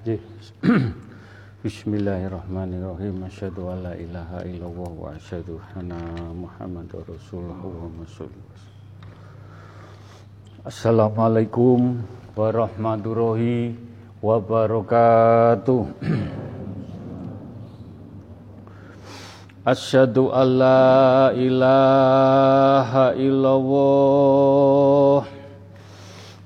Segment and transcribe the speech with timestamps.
[1.60, 3.20] Bismillahirrahmanirrahim.
[3.20, 6.00] Asyhadu an la ilaha illallah wa asyhadu anna
[6.32, 7.92] Muhammadar Rasulullah wa
[10.64, 12.00] Assalamualaikum
[12.32, 13.76] warahmatullahi
[14.24, 15.92] wabarakatuh.
[19.68, 25.19] Asyhadu an la ilaha illallah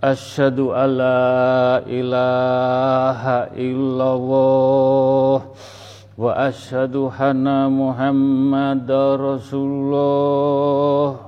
[0.00, 0.14] an
[0.94, 5.42] la ilaha illallah
[6.14, 11.18] wa asyhadu anna Muhammadar Rasulullah.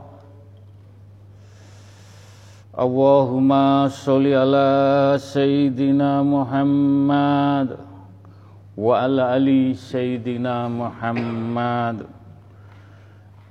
[2.78, 7.74] Allahumma sholli ala sayyidina Muhammad
[8.78, 12.06] wa ala ali sayyidina Muhammad.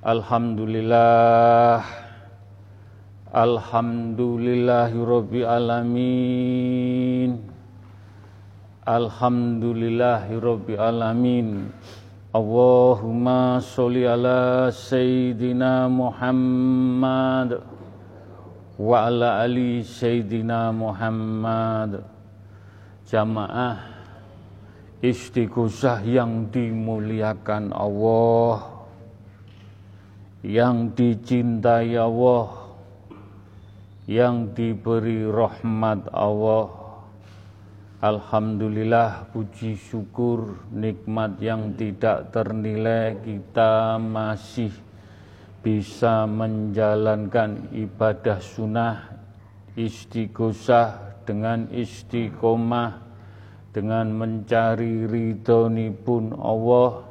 [0.00, 1.99] Alhamdulillahi alamin
[3.30, 4.98] Alhamdulillahi
[10.74, 11.70] alamin.
[12.34, 17.62] Allahumma sholli ala sayyidina Muhammad
[18.74, 22.02] wa ala ali sayyidina Muhammad.
[23.06, 23.94] Jamaah
[25.06, 28.82] istighosah yang dimuliakan Allah
[30.42, 32.59] yang dicintai Allah
[34.10, 36.66] yang diberi rahmat Allah.
[38.02, 44.74] Alhamdulillah puji syukur nikmat yang tidak ternilai kita masih
[45.62, 49.14] bisa menjalankan ibadah sunnah
[49.78, 53.04] istighosah dengan istiqomah
[53.70, 57.09] dengan mencari ridhoni pun Allah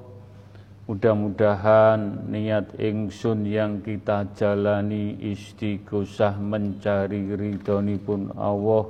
[0.89, 8.89] Mudah-mudahan niat ingsun yang kita jalani istighosah mencari ridhoni pun Allah.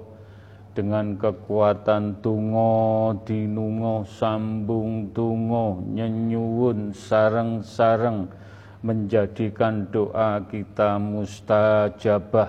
[0.72, 8.32] Dengan kekuatan tungo dinungo sambung tungo nyenyuwun sareng-sareng
[8.80, 12.48] menjadikan doa kita mustajabah.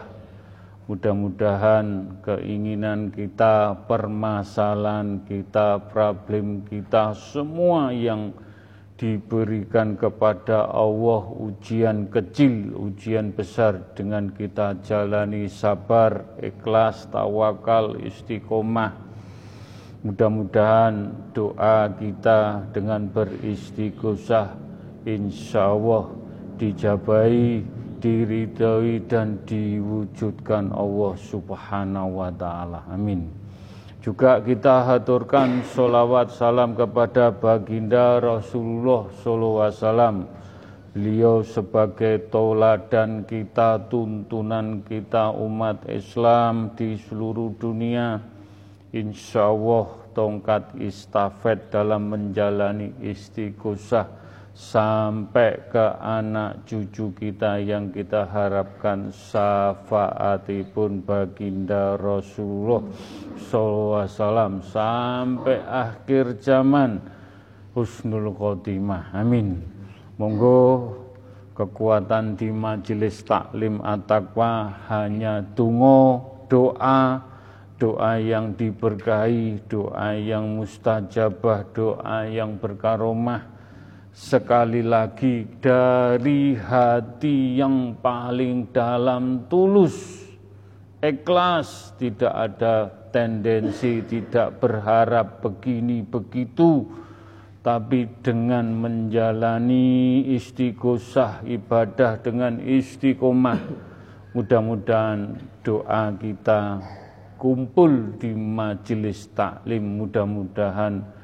[0.87, 8.31] Mudah-mudahan keinginan kita permasalahan kita problem kita semua yang
[9.01, 18.93] diberikan kepada Allah ujian kecil, ujian besar dengan kita jalani sabar, ikhlas, tawakal, istiqomah.
[20.05, 24.53] Mudah-mudahan doa kita dengan beristighosah
[25.09, 26.13] insya Allah
[26.61, 27.65] dijabai,
[28.05, 32.85] diridhoi dan diwujudkan Allah subhanahu wa ta'ala.
[32.93, 33.40] Amin.
[34.01, 40.25] Juga kita haturkan solawat salam kepada baginda Rasulullah SAW.
[40.97, 48.25] Beliau sebagai tauladan kita, tuntunan kita umat Islam di seluruh dunia.
[48.97, 54.20] Insya Allah tongkat istafet dalam menjalani istiqosah
[54.61, 62.85] sampai ke anak cucu kita yang kita harapkan syafaatipun baginda Rasulullah
[63.41, 67.01] SAW sampai akhir zaman.
[67.73, 69.17] Husnul khotimah.
[69.17, 69.65] Amin.
[70.21, 70.93] Monggo
[71.57, 77.23] kekuatan di majelis taklim at-taqwa hanya tungo doa
[77.81, 83.60] doa yang diberkahi doa yang mustajabah doa yang berkaromah
[84.11, 90.27] sekali lagi dari hati yang paling dalam tulus.
[91.01, 96.87] Ikhlas tidak ada tendensi tidak berharap begini begitu.
[97.61, 103.61] Tapi dengan menjalani istighosah ibadah dengan istiqomah
[104.33, 106.81] mudah-mudahan doa kita
[107.37, 110.01] kumpul di majelis taklim.
[110.01, 111.20] Mudah-mudahan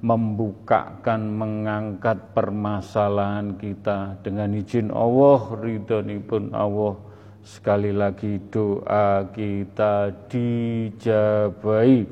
[0.00, 6.96] membukakan, mengangkat permasalahan kita dengan izin Allah, ridhoni pun Allah.
[7.40, 12.04] Sekali lagi doa kita dijabai,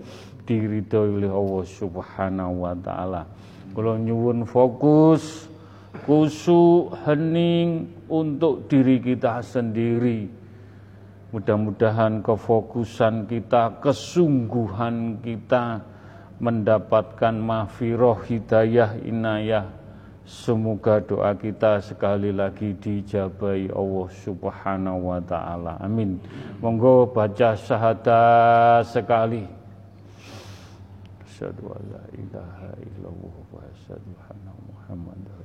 [0.48, 3.22] diridhoi oleh Allah Subhanahu wa taala.
[3.76, 5.48] Kalau nyuwun fokus,
[6.08, 10.28] kusuk, hening untuk diri kita sendiri.
[11.28, 15.84] Mudah-mudahan kefokusan kita, kesungguhan kita,
[16.38, 19.78] mendapatkan mahfiroh hidayah inayah
[20.28, 25.80] Semoga doa kita sekali lagi dijabai Allah Subhanahu wa taala.
[25.80, 26.20] Amin.
[26.60, 29.48] Monggo baca syahadat sekali.
[31.24, 35.40] Asyhadu an la ilaha illallah wa asyhadu anna Muhammadar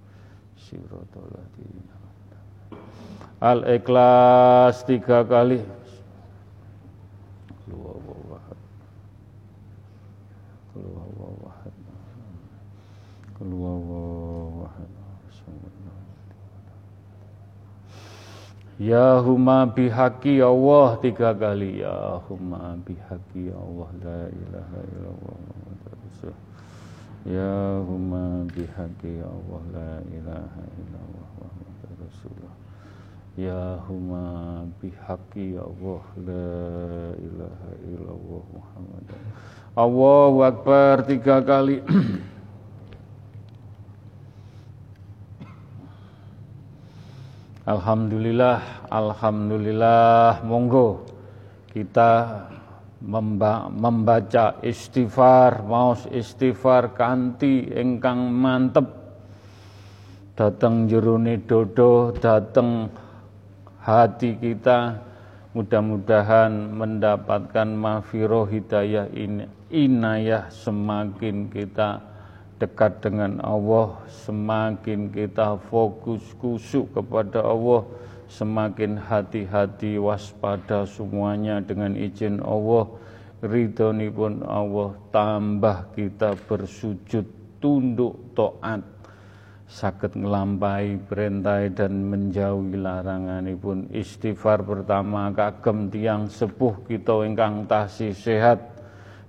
[3.40, 5.60] Al-Ikhlas tiga kali.
[18.76, 25.65] Ya huma bihaqi Allah tiga kali Ya huma bihaqi Allah La ilaha illallah
[27.26, 32.54] Ya huma bihaqi Allah la ilaha illallah Muhammad Rasulullah.
[33.34, 39.10] Ya huma bihaqi Allah la ilaha illallah Muhammad.
[39.74, 41.82] Allahu Akbar tiga kali.
[47.66, 51.10] Alhamdulillah, Alhamdulillah, monggo
[51.74, 52.46] kita
[53.02, 58.86] membaca istighfar maus istighfar kanti ingkang mantep.
[60.36, 62.92] Dateng jerone dodo dateng
[63.80, 65.08] hati kita.
[65.56, 72.04] Mudah-mudahan mendapatkan mafiroh hidayah ini inayah semakin kita
[72.56, 77.84] dekat dengan Allah semakin kita fokus kusuk kepada Allah
[78.26, 82.90] semakin hati-hati waspada semuanya dengan izin Allah.
[83.36, 87.26] Ridhoni pun Allah tambah kita bersujud
[87.60, 88.82] tunduk taat.
[89.66, 98.14] Sakit ngelampai perintah dan menjauhi larangan pun istighfar pertama kagem tiang sepuh kita ingkang tasih
[98.14, 98.62] sehat.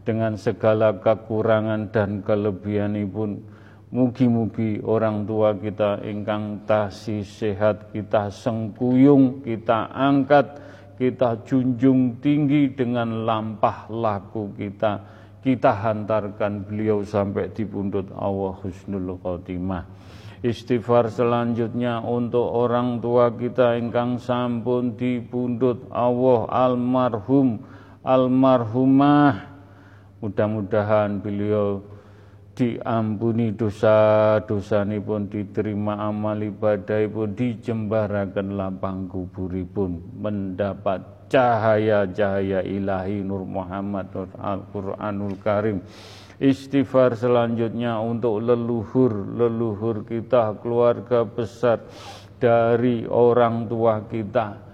[0.08, 3.44] Dengan segala kekurangan dan kelebihan pun
[3.88, 10.60] Mugi-mugi orang tua kita ingkang tasih sehat kita sengkuyung, kita angkat,
[11.00, 15.16] kita junjung tinggi dengan lampah laku kita.
[15.40, 19.88] Kita hantarkan beliau sampai di pundut Allah Husnul Khotimah.
[20.44, 27.64] Istighfar selanjutnya untuk orang tua kita ingkang sampun di pundut Allah almarhum
[28.04, 29.48] almarhumah.
[30.20, 31.97] Mudah-mudahan beliau
[32.58, 39.06] diampuni dosa-dosa pun diterima amal ibadah pun dijembarakan lapang
[39.70, 45.86] pun mendapat cahaya-cahaya ilahi Nur Muhammad Nur Al-Quranul Karim.
[46.38, 51.86] Istighfar selanjutnya untuk leluhur-leluhur kita keluarga besar
[52.42, 54.66] dari orang tua kita.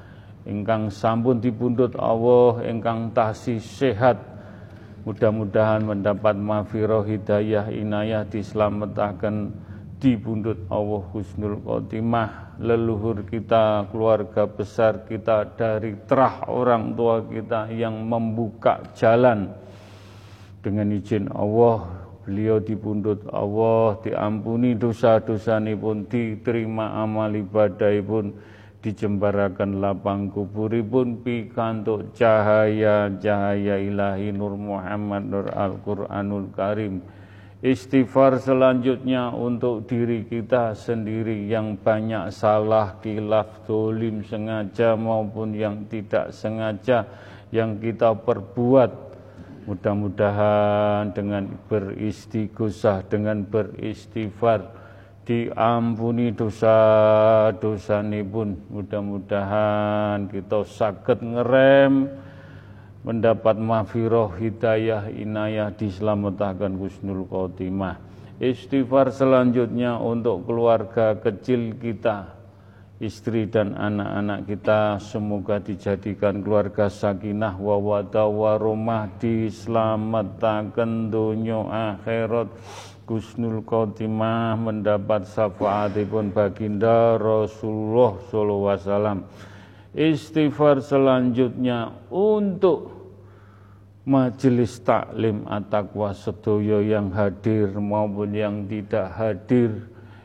[0.43, 4.32] Ingkang sampun dibundut Allah ingkang tasih sehat
[5.03, 9.51] Mudah-mudahan mendapat mafiroh hidayah inayah diselamatkan
[9.99, 12.55] di bundut Allah Husnul Khotimah.
[12.63, 19.51] Leluhur kita, keluarga besar kita dari terah orang tua kita yang membuka jalan.
[20.63, 21.83] Dengan izin Allah
[22.23, 28.31] beliau dibundut Allah diampuni dosa-dosa pun diterima amal ibadah pun
[28.83, 36.99] dijembarakan lapang kuburipun pikantuk cahaya-cahaya ilahi Nur Muhammad Nur Al-Quranul Karim
[37.63, 46.35] Istighfar selanjutnya untuk diri kita sendiri yang banyak salah, kilaf, dolim, sengaja maupun yang tidak
[46.35, 47.07] sengaja
[47.55, 49.15] yang kita perbuat.
[49.63, 54.82] Mudah-mudahan dengan beristighosah, dengan beristighfar,
[55.23, 62.11] diampuni dosa-dosa pun mudah-mudahan kita sakit ngerem
[63.03, 67.99] mendapat mafiroh hidayah inayah diselamatkan Gusnul Khotimah.
[68.43, 72.43] Istighfar selanjutnya untuk keluarga kecil kita
[73.03, 74.79] istri dan anak-anak kita.
[75.03, 81.63] Semoga dijadikan keluarga sakinah wawada warumah diselamatkan dunia
[81.95, 82.47] akhirat
[83.03, 89.19] Gusnul Khotimah mendapat syafaatipun baginda Rasulullah sallallahu alaihi wasallam.
[89.93, 92.93] Istighfar selanjutnya untuk
[94.03, 99.71] majelis taklim atakwa sedoyo yang hadir maupun yang tidak hadir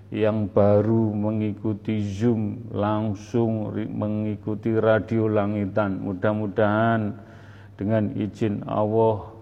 [0.08, 7.12] yang baru mengikuti Zoom langsung mengikuti radio langitan mudah-mudahan
[7.76, 9.37] dengan izin Allah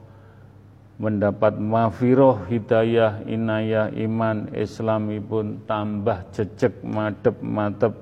[0.96, 7.92] mendapat mafiroh hidayah inayah iman islamipun tambah jejek madep matep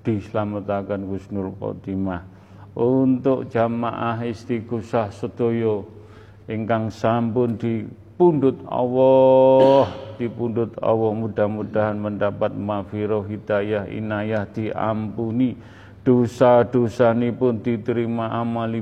[0.00, 2.24] dislametaken husnul khotimah.
[2.72, 5.84] Untuk jamaah istighosah sedoyo
[6.48, 15.56] ingkang sampun dipundhut Allah dipundhut Allah mudah-mudahan mendapat mafiroh hidayah inayah diampuni
[16.00, 16.64] dosa
[17.36, 18.72] pun diterima amal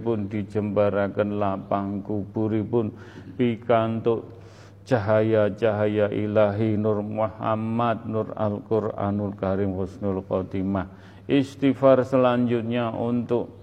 [0.00, 2.92] pun dijembaraken lapang kuburipun
[3.40, 4.28] pikantuk
[4.84, 10.90] cahaya-cahaya ilahi Nur Muhammad Nur Al-Qur'anul Karim Husnul Khotimah.
[11.30, 13.54] Istighfar selanjutnya untuk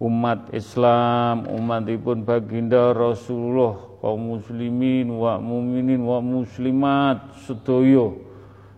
[0.00, 8.33] umat Islam umat umatipun baginda Rasulullah kaum muslimin wa muminin wa muslimat sedoyo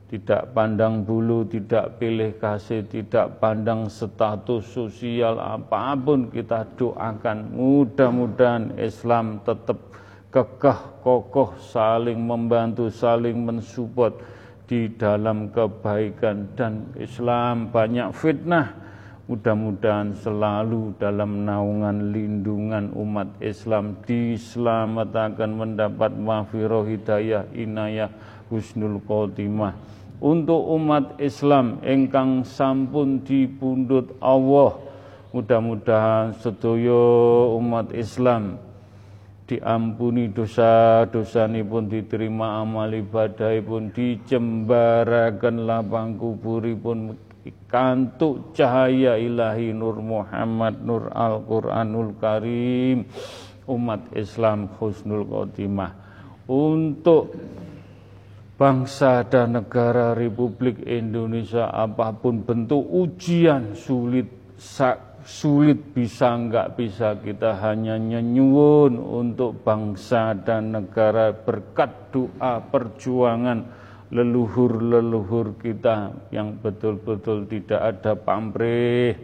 [0.07, 7.51] tidak pandang bulu, tidak pilih kasih, tidak pandang status sosial apa pun kita doakan.
[7.51, 9.83] Mudah-mudahan Islam tetap
[10.31, 14.15] kekeh kokoh saling membantu saling mensupport
[14.71, 16.55] di dalam kebaikan.
[16.55, 18.87] Dan Islam banyak fitnah.
[19.27, 28.07] Mudah-mudahan selalu dalam naungan lindungan umat Islam diselamatkan mendapat mahfirah hidayah inayah
[28.51, 29.75] husnul khotimah.
[30.17, 34.81] Untuk umat Islam engkang sampun dipundhut Allah
[35.37, 37.05] mudah-mudahan sedaya
[37.61, 38.57] umat Islam
[39.45, 47.15] diampuni dosa-dosa pun diterima amal ibadah pun dijembarakan lapang kuburipun
[47.71, 53.07] kantuk cahaya ilahi Nur Muhammad Nur Al-Quranul Karim
[53.71, 55.93] umat Islam khusnul khotimah.
[56.47, 57.35] Untuk
[58.57, 64.33] bangsa dan negara Republik Indonesia apa pun bentuk ujian sulit
[65.27, 73.61] sulit bisa enggak bisa kita hanya nyenyuun untuk bangsa dan negara berkat doa perjuangan
[74.09, 79.19] leluhur-leluhur kita yang betul-betul tidak ada pamrih.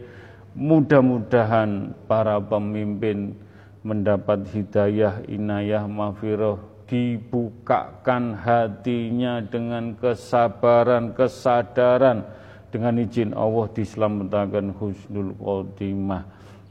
[0.53, 3.33] Mudah-mudahan para pemimpin
[3.81, 12.21] mendapat hidayah inayah mafiroh dibukakan hatinya dengan kesabaran, kesadaran
[12.69, 16.21] dengan izin Allah diselamatkan husnul khotimah.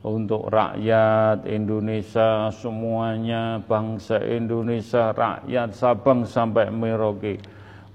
[0.06, 7.42] Untuk rakyat Indonesia semuanya bangsa Indonesia rakyat Sabang sampai Merauke.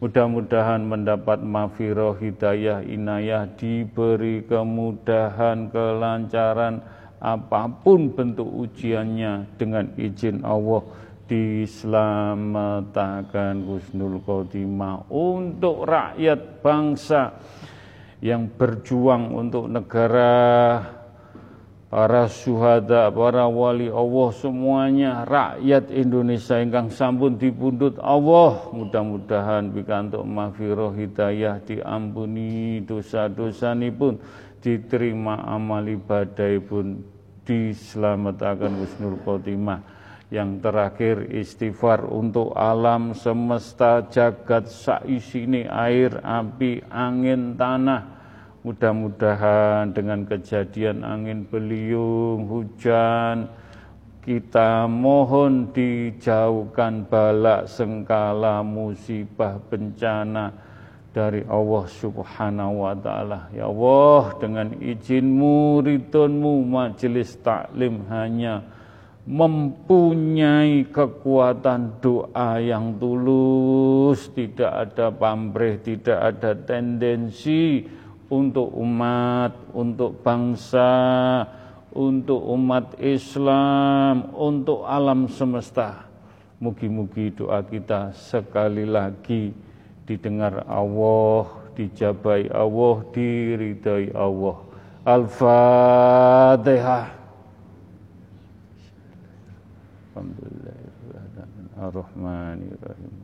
[0.04, 6.84] Mudah-mudahan mendapat mafiroh hidayah inayah diberi kemudahan kelancaran
[7.18, 17.36] apa pun bentuk ujiannya dengan izin Allah diselamatkan Husnul Khotimah untuk rakyat bangsa
[18.24, 20.82] yang berjuang untuk negara.
[21.88, 28.60] Para syuhada, para wali Allah semuanya rakyat Indonesia ingkang sampun dipundhut Allah.
[28.76, 34.20] Mudah-mudahan pikantuk maghfirah hidayah diampuni dosa-dosa pun
[34.60, 37.08] diterima amal ibadah pun
[37.48, 39.97] diselamatkan husnul khotimah
[40.28, 48.20] yang terakhir istighfar untuk alam semesta jagat saisini air, api, angin, tanah.
[48.68, 53.48] Mudah-mudahan dengan kejadian angin beliung, hujan,
[54.28, 60.52] kita mohon dijauhkan balak sengkala musibah bencana
[61.16, 68.68] dari Allah subhanahu wa ta'ala Ya Allah dengan izinmu ridhonmu majelis taklim hanya
[69.28, 77.84] mempunyai kekuatan doa yang tulus, tidak ada pamrih, tidak ada tendensi
[78.32, 81.44] untuk umat, untuk bangsa,
[81.92, 86.08] untuk umat Islam, untuk alam semesta.
[86.64, 89.52] Mugi-mugi doa kita sekali lagi
[90.08, 94.58] didengar Allah, dijabai Allah, diridai Allah.
[95.04, 97.17] Al-Fatihah.
[100.18, 103.22] Alhamdulillahirrahmanirrahim Ar-Rahmanirrahim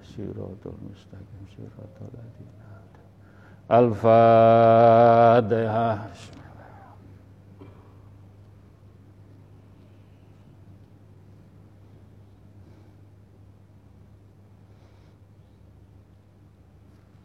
[0.00, 2.80] Siratul Mustaqim Siratul Ladina
[3.68, 4.88] Al-Fatihah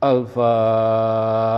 [0.03, 1.55] Al-Fatihah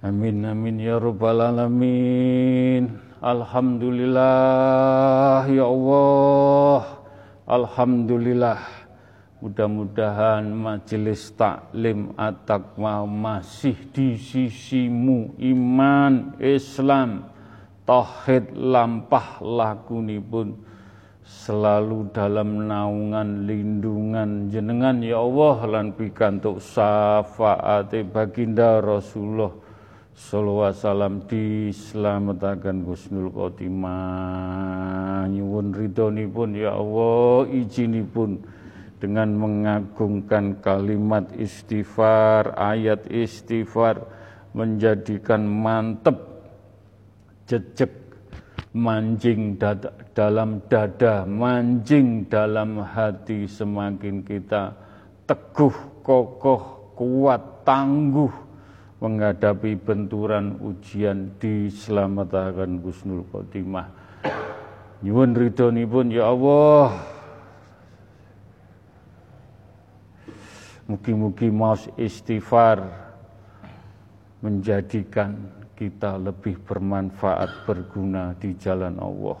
[0.00, 2.88] Amin amin ya rabbal alamin.
[3.20, 7.04] Alhamdulillah ya Allah.
[7.44, 8.64] Alhamdulillah.
[9.44, 17.28] Mudah-mudahan majelis taklim at-taqwa masih di sisimu iman, Islam,
[17.84, 20.64] tauhid lampah lakunipun
[21.28, 29.59] selalu dalam naungan lindungan jenengan ya Allah lan pikantuk syafaate baginda Rasulullah
[30.20, 35.24] sallallahu wasallam dislametaken Gusnul Khotimah.
[35.32, 38.44] Nyuwun ridhonipun ya Allah izinipun
[39.00, 44.04] dengan mengagungkan kalimat istighfar, ayat istighfar
[44.52, 46.20] menjadikan mantep
[47.48, 47.88] jejak
[48.76, 54.76] manjing dada, dalam dada, manjing dalam hati semakin kita
[55.24, 58.49] teguh, kokoh, kuat, tangguh
[59.00, 63.88] menghadapi benturan ujian diselamatkan Gusnul Khotimah.
[65.00, 66.92] Nyuwun ridhonipun ya Allah
[70.90, 72.82] Mugi-mugi maus istighfar
[74.42, 75.38] menjadikan
[75.78, 79.38] kita lebih bermanfaat, berguna di jalan Allah.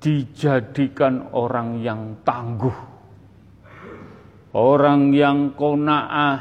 [0.00, 2.78] Dijadikan orang yang tangguh,
[4.54, 6.40] orang yang kona'ah,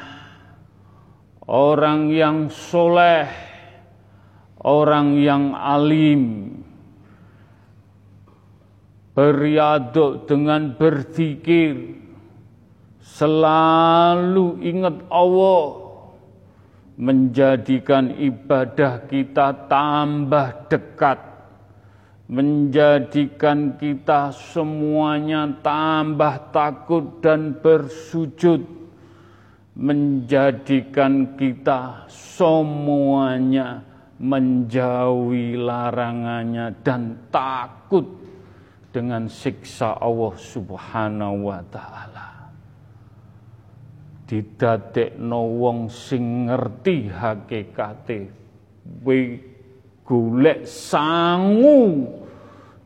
[1.50, 3.26] orang yang soleh,
[4.62, 6.52] orang yang alim,
[9.16, 11.96] beriaduk dengan berzikir,
[13.00, 15.86] selalu ingat Allah,
[17.00, 21.20] menjadikan ibadah kita tambah dekat,
[22.28, 28.68] menjadikan kita semuanya tambah takut dan bersujud,
[29.76, 38.08] menjadikan kita semuanya menjauhi larangannya dan takut
[38.96, 42.28] dengan siksa Allah Subhanahu wa taala.
[44.26, 48.20] Didadekno wong sing ngerti hakikate
[50.02, 52.08] golek sangu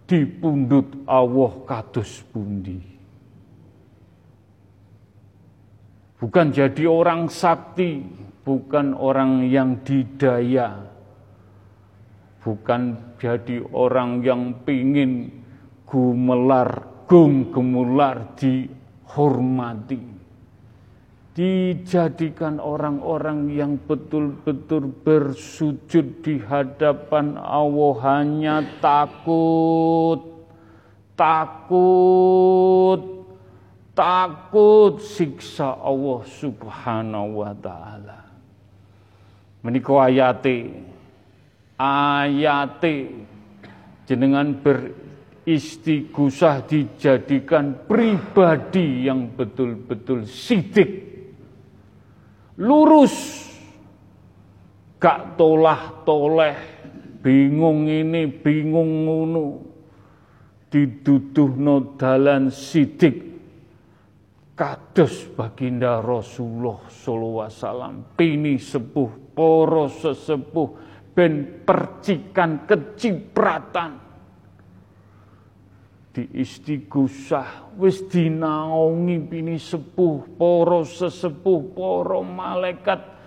[0.10, 2.82] dipundhut Allah kados pundi?
[6.20, 8.04] Bukan jadi orang sakti
[8.44, 10.89] bukan orang yang didaya
[12.50, 15.30] bukan jadi orang yang pingin
[15.86, 20.02] gumelar gum gemular dihormati
[21.38, 30.50] dijadikan orang-orang yang betul-betul bersujud di hadapan Allah hanya takut,
[31.14, 33.00] takut,
[33.94, 38.20] takut siksa Allah Subhanahu wa taala.
[39.64, 40.89] Menika ayate
[41.80, 43.24] ayate.
[44.04, 51.08] Jenengan beristighosah dijadikan pribadi yang betul-betul sidik.
[52.60, 53.48] Lurus.
[55.00, 56.60] Gak tolah toleh
[57.24, 59.64] bingung ini, bingung ngono.
[60.68, 63.32] Diduduhno dalan sidik.
[64.60, 67.96] Kados baginda Rasulullah sallallahu alaihi wasallam.
[68.20, 70.89] Pini sepuh poro sesepuh
[71.20, 73.92] ben percikan kecipratan.
[76.16, 83.20] Di istigusah wis dinaungi pini sepuh poro sesepuh poro malaikat.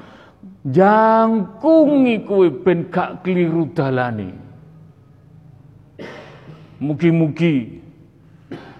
[0.64, 4.33] Jangkungi kowe ben gak keliru dalane.
[6.81, 7.78] Mugi-mugi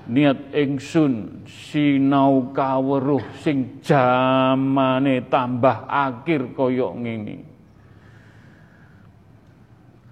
[0.09, 7.51] niat ingsun sinau kaweruh sing jamane tambah akhir kaya ngene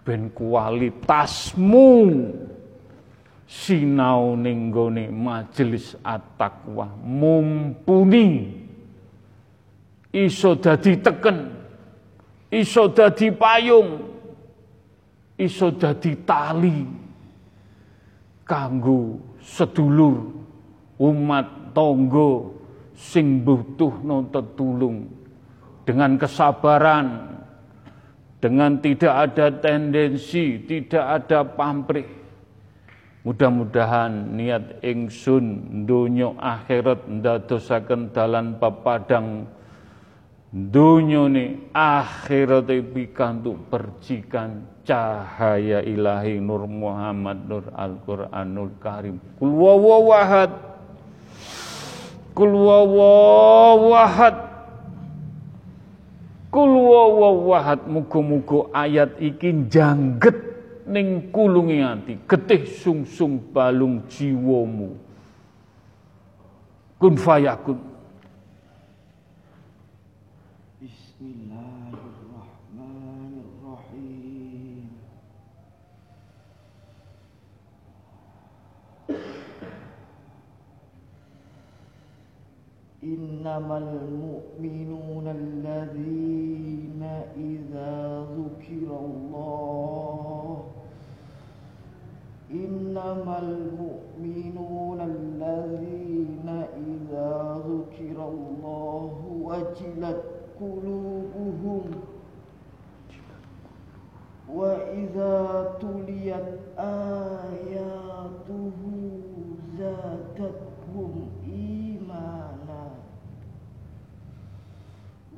[0.05, 1.89] ben kualitasmu.
[3.51, 4.71] Sinau ning
[5.11, 8.47] majelis at-taqwa mumpuni.
[10.11, 11.39] Iso dadi teken,
[12.51, 13.91] iso dadi payung,
[15.39, 16.79] iso dadi tali
[18.43, 20.19] kanggo sedulur
[20.99, 22.59] umat tonggo
[22.93, 24.03] sing butuh
[24.35, 25.07] tetulung
[25.87, 27.30] dengan kesabaran
[28.41, 32.09] dengan tidak ada tendensi, tidak ada pamrih.
[33.21, 39.45] Mudah-mudahan niat ingsun donya akhirat ndadosaken dalan pepadang
[40.51, 49.23] Dunia ini akhirat pikantuk percikan cahaya ilahi Nur Muhammad Nur Al-Quranul Karim.
[49.39, 50.51] Kul wawahad.
[56.51, 57.87] Kul wawahad.
[57.87, 60.37] Muga-muga ayat iki jangget
[60.91, 64.99] ning kulungi ati, getih sungsung balung jiwamu.
[66.99, 67.90] Kun fayakun.
[83.05, 87.03] إنما المؤمنون الذين
[87.37, 90.63] إذا ذكر الله
[92.51, 100.23] إنما المؤمنون الذين إذا ذكر الله وجلت
[100.61, 101.83] قلوبهم
[104.55, 108.73] وإذا تليت آياته
[109.79, 111.30] زادتهم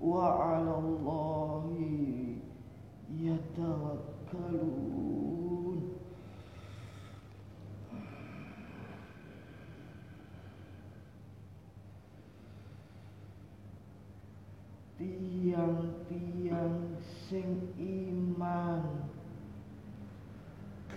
[0.01, 1.65] وعلى الله
[3.17, 5.07] يتوكلون
[14.97, 16.97] tiang-tiang
[17.29, 19.05] sing iman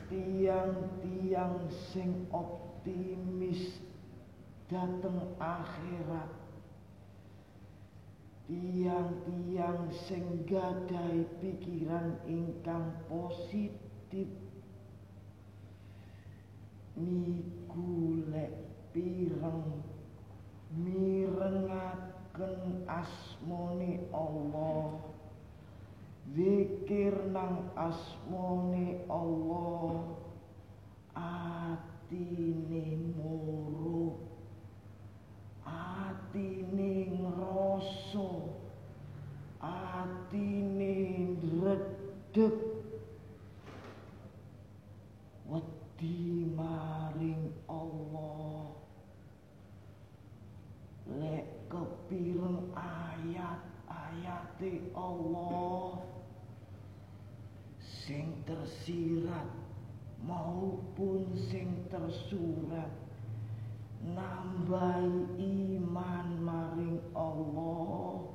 [0.09, 3.77] tiang-tiang sing optimis
[4.73, 6.33] dateng akhirat
[8.46, 14.30] Tiang-tiang sing gadai pikiran ingkang positif.
[16.96, 18.54] Niku lek
[18.94, 19.82] pireng?
[20.78, 25.02] Mirengaken asmone Allah.
[26.30, 30.22] Zikir nang asmone Allah.
[31.16, 34.35] Atine muruk
[35.96, 38.30] atine ngrasa
[39.62, 40.94] atine
[41.64, 42.58] redeg
[45.48, 48.74] wedi maring Allah.
[51.06, 56.02] Lek kepireng ayat-ayate Allah.
[57.80, 59.50] Sing tersirat
[60.26, 63.05] maupun sing tersurat
[64.14, 65.40] nambahi
[65.80, 68.30] iman maring Allah.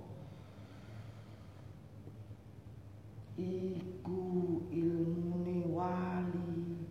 [3.39, 4.25] Iku
[4.73, 6.83] ilmune wali.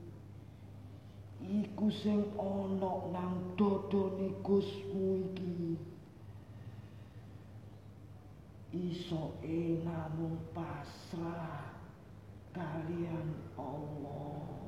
[1.44, 5.76] Iku sing ana nang dodone Gusmu iki
[8.70, 9.34] iso
[9.82, 11.74] namung pasrah
[12.54, 14.59] kalian Allah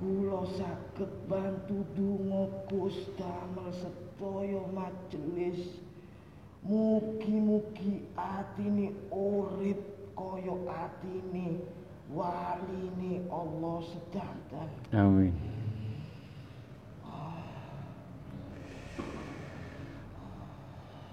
[0.00, 5.76] kula saged bantu donga Gusti damel sedaya majelis.
[6.60, 9.80] Mugi-mugi atine urip
[10.12, 11.56] kaya atine
[12.12, 15.32] waline Allah sedanten amin.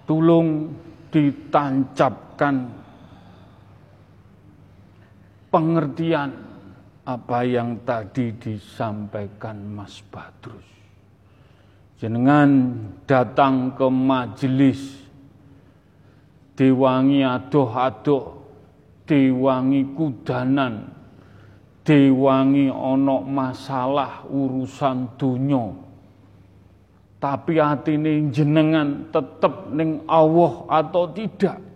[0.04, 0.72] Tulung
[1.08, 2.68] ditancapkan
[5.48, 6.47] pengertian
[7.08, 10.68] apa yang tadi disampaikan Mas Badrus.
[11.96, 12.76] Jenengan
[13.08, 15.08] datang ke majelis
[16.52, 18.44] diwangi adoh-adoh,
[19.08, 20.92] diwangi kudanan,
[21.80, 25.64] diwangi onok masalah urusan dunia.
[27.18, 31.67] Tapi hati ini jenengan tetap ning Allah atau tidak?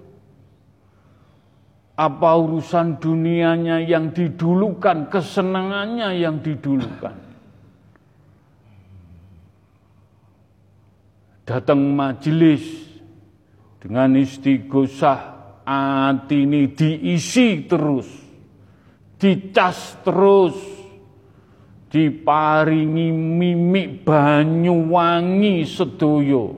[2.02, 7.32] Apa urusan dunianya yang didulukan, kesenangannya yang didulukan?
[11.42, 12.62] datang majelis
[13.82, 15.20] dengan istighosah
[15.66, 18.08] hati ini diisi terus,
[19.18, 20.56] dicas terus,
[21.90, 26.56] diparingi mimik banyuwangi sedoyo.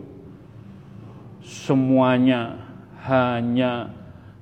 [1.44, 2.57] Semuanya
[3.04, 3.92] hanya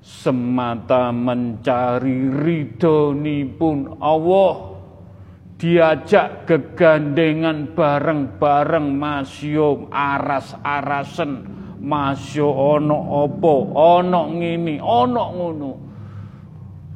[0.02, 4.74] semata mencari ridhoni pun Allah.
[5.62, 11.62] Diajak kegandengan bareng-bareng masyo aras-arasen.
[11.78, 15.70] Masyo ono opo ono ngini ono ngono.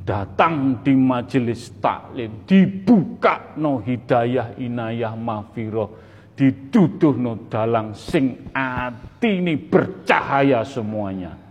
[0.06, 5.98] Datang di majelis taklim dibuka no hidayah inayah mafiro
[6.38, 11.45] dituduh no dalang sing ati ini bercahaya semuanya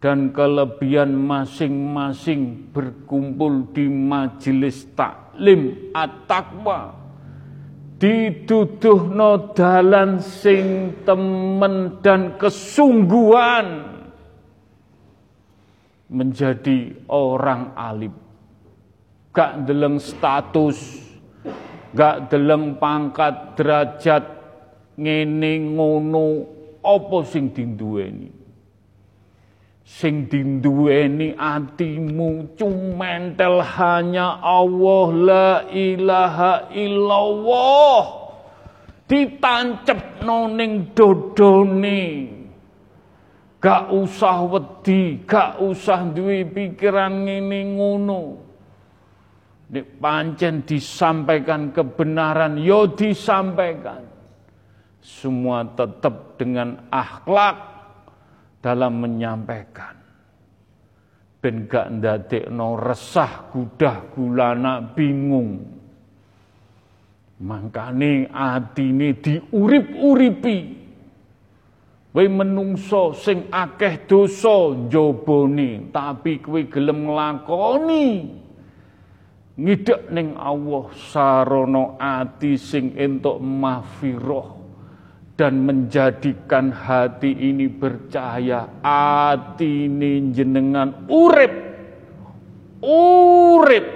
[0.00, 6.96] dan kelebihan masing-masing berkumpul di majelis taklim at-taqwa.
[9.14, 13.94] No dalan sing temen dan kesungguhan
[16.10, 18.10] menjadi orang alif
[19.30, 21.01] gak deleng status
[21.92, 24.24] gak deleng pangkat derajat
[24.96, 26.26] ngene ngono
[26.80, 28.42] apa sing dinduweni?
[29.82, 38.02] Sing dinduweni atimu cumentel hanya Allah la ilaha illallah.
[39.04, 42.04] Ditancep noning dodone.
[43.62, 48.51] Gak usah wedi gak usah duwe pikiran ngene ngono
[49.72, 54.04] Nek pancen disampaikan kebenaran, yo disampaikan.
[55.00, 57.56] Semua tetap dengan akhlak
[58.60, 59.96] dalam menyampaikan.
[61.40, 61.88] Ben gak
[62.52, 65.64] no resah, gudah, gulana, bingung.
[67.40, 70.58] Makane atine diurip-uripi.
[72.12, 78.41] Kowe menungso sing akeh dosa njobone, tapi kowe gelem nglakoni
[79.56, 84.62] ngidek ning Allah sarono ati sing entuk mahfiroh
[85.36, 88.80] dan menjadikan hati ini bercahaya.
[88.84, 91.52] Ati ini jenengan urip
[92.84, 93.86] urip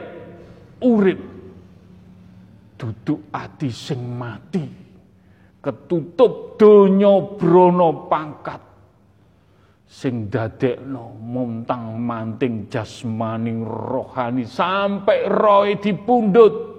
[0.83, 1.21] urip.
[2.77, 4.87] Duduk ati sing mati
[5.67, 8.66] ketutup donya brono pangkat
[9.87, 16.77] sing dadekno montang manting jasmani rohani sampai roy dipundut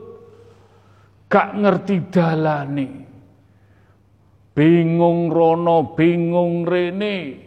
[1.32, 2.88] gak ngerti dalane.
[4.58, 7.46] Bingung rono bingung rene.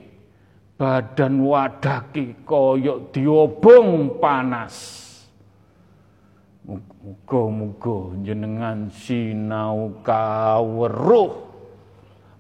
[0.81, 4.77] Badan wadaki koyok diobong panas.
[6.65, 11.51] Muga-muga jenengan sinau kaweruh.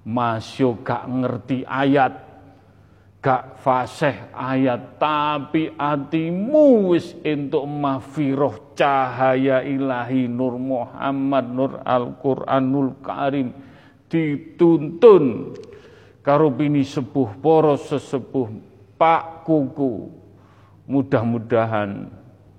[0.08, 2.29] Masuk gak ngerti ayat
[3.20, 13.52] gak fasih ayat tapi atimu wis entuk mafiroh cahaya ilahi Nur Muhammad Nur Al-Qur'anul Karim.
[14.10, 15.54] Dituntun
[16.24, 18.48] karo bini sepuh poros sesepuh
[18.96, 20.18] Pak Kuku.
[20.90, 22.10] Mudah-mudahan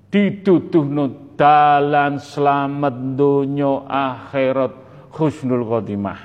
[0.08, 4.71] dituduhno dalan selamat dunia akhirat
[5.17, 6.21] husnul khotimah.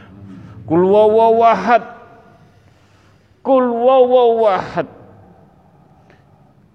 [0.68, 0.83] Kul
[3.47, 4.91] Kul wawawahad.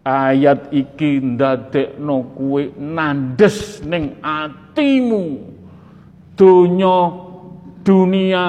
[0.08, 5.52] Ayat iki ndadekno kuwe nandes ning atimu.
[6.40, 7.12] Donya
[7.84, 8.44] dunia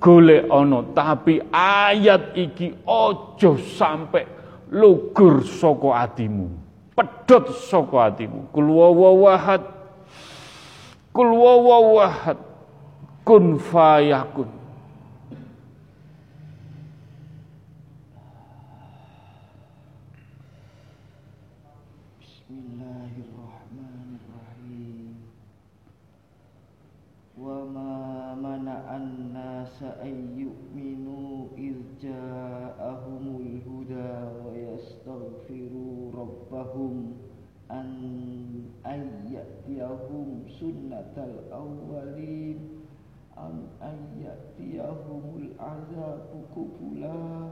[0.00, 4.24] golek ana tapi ayat iki ojo sampai
[4.72, 6.48] lugur saka atimu.
[6.96, 8.48] Pedhot saka atimu.
[8.56, 9.62] Kul wawawahad.
[11.12, 12.40] Kul wawawahad.
[13.20, 14.59] Kun fayakun.
[40.58, 42.58] Sunnatal awwalin
[43.36, 47.50] am ayyatiyahumul azabu kubula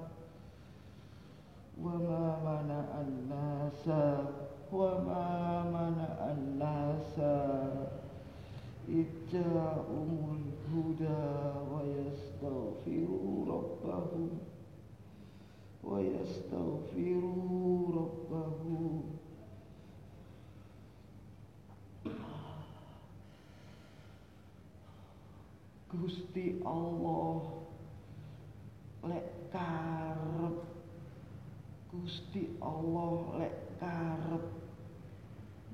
[1.82, 4.02] wa ma mana an-nasa
[4.70, 5.24] wa ma
[5.72, 7.32] mana an-nasa
[26.08, 27.44] Gusti Allah.
[29.04, 30.56] Lek karep
[31.92, 34.46] Gusti Allah lek karep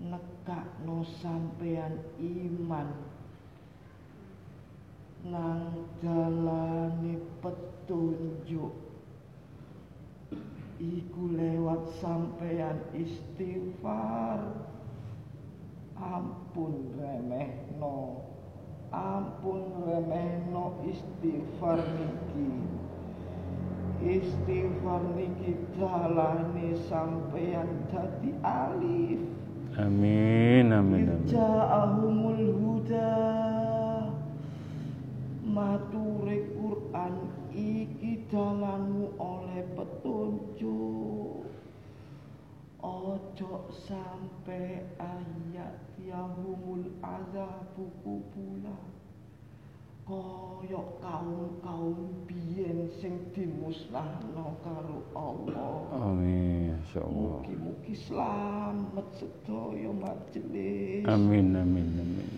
[0.02, 2.90] nekakno sampean iman
[5.22, 8.74] nang jalani petunjuk.
[10.82, 14.66] Iku lewat sampean istighfar.
[15.94, 18.33] Ampun remehno
[18.94, 22.50] ampun remehno istighfar niki.
[24.04, 29.22] Istighfar niki dalane sampeyan dadi alif.
[29.74, 31.26] Amin amin amin.
[31.26, 33.10] Ja'ahumul huda.
[35.42, 37.14] Mature Quran
[37.54, 41.43] iki dalanmu oleh petunjuk
[42.84, 48.76] ojo sampai ayat yahumul azabu kubula.
[50.04, 55.88] Koyok kaum-kaum biyen sing dimusnahno karo Allah.
[55.96, 62.30] Amin insyaallah mugi-mugi slamet sedaya majelis amin amin amin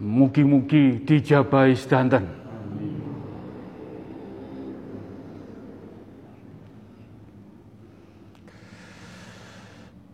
[0.00, 2.26] Mugi-mugi dijabahi sedanten.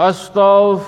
[0.01, 0.81] Allah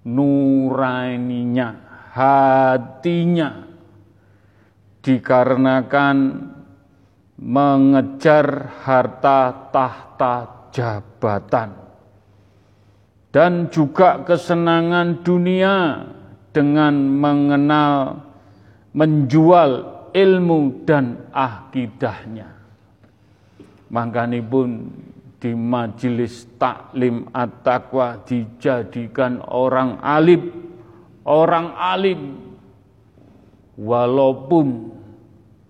[0.09, 1.69] Nuraninya
[2.17, 3.51] Hatinya
[5.05, 6.17] Dikarenakan
[7.39, 8.47] mengejar
[8.83, 10.35] harta tahta
[10.75, 11.71] jabatan
[13.31, 16.03] dan juga kesenangan dunia
[16.51, 18.25] dengan mengenal
[18.97, 19.71] menjual
[20.17, 22.49] ilmu dan akidahnya.
[23.93, 24.91] Makanya pun
[25.39, 30.51] di majelis taklim at-taqwa dijadikan orang alim,
[31.26, 32.20] orang alim.
[33.78, 34.91] Walaupun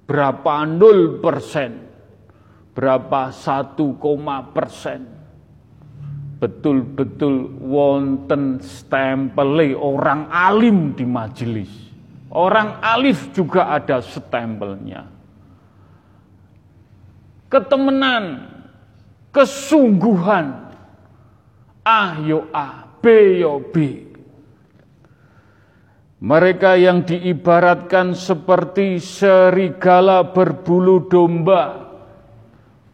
[0.08, 1.88] berapa nol persen
[2.72, 5.04] berapa satu koma persen
[6.38, 11.90] betul-betul wonten stempel orang alim di majelis.
[12.30, 15.10] Orang alif juga ada stempelnya.
[17.48, 18.24] Ketemenan
[19.34, 20.72] kesungguhan
[21.84, 23.04] ah yo a b
[23.40, 24.06] yo b
[26.18, 31.88] mereka yang diibaratkan seperti serigala berbulu domba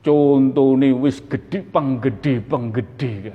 [0.05, 3.33] Contohnya wis gede penggede penggede.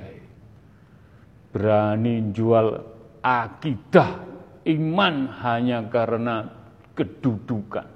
[1.50, 2.78] Berani jual
[3.18, 4.22] akidah
[4.70, 6.46] iman hanya karena
[6.94, 7.90] kedudukan.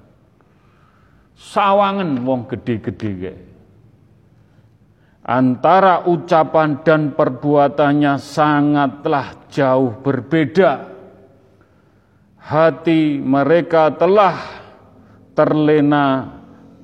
[1.39, 3.54] Sawangan wong gede-gede.
[5.25, 10.85] Antara ucapan dan perbuatannya sangatlah jauh berbeda.
[12.37, 14.37] Hati mereka telah
[15.33, 16.29] terlena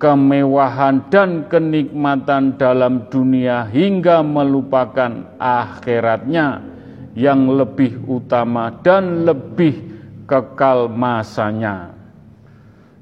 [0.02, 6.66] kemewahan dan kenikmatan dalam dunia hingga melupakan akhiratnya
[7.14, 9.78] yang lebih utama dan lebih
[10.26, 11.94] kekal masanya.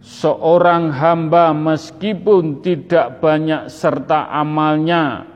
[0.03, 5.28] Seorang hamba meskipun tidak banyak serta amalnya,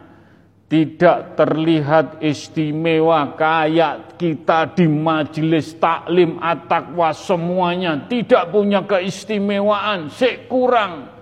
[0.73, 11.13] tidak terlihat istimewa kayak kita di majelis taklim at-taqwa semuanya tidak punya keistimewaan, sik kurang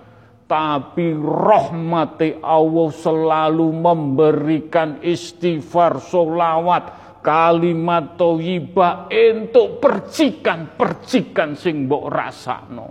[0.48, 6.84] tapi rahmati Allah selalu memberikan istighfar, solawat,
[7.20, 12.90] kalimat toyibah untuk percikan-percikan sing mbok rasakno.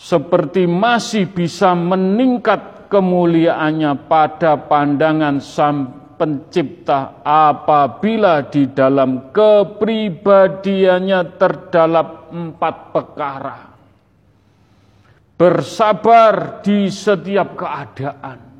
[0.00, 12.76] Seperti masih bisa meningkat kemuliaannya pada pandangan sang pencipta apabila di dalam kepribadiannya terdalam empat
[12.92, 13.70] perkara
[15.40, 18.52] bersabar di setiap keadaan.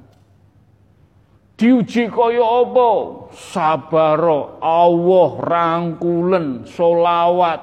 [1.60, 2.92] Diuji kaya apa?
[3.36, 7.60] Sabaro Allah rangkulen solawat.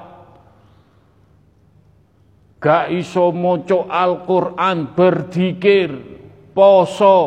[2.62, 5.90] Gak iso moco Al-Quran berdikir
[6.58, 7.18] poso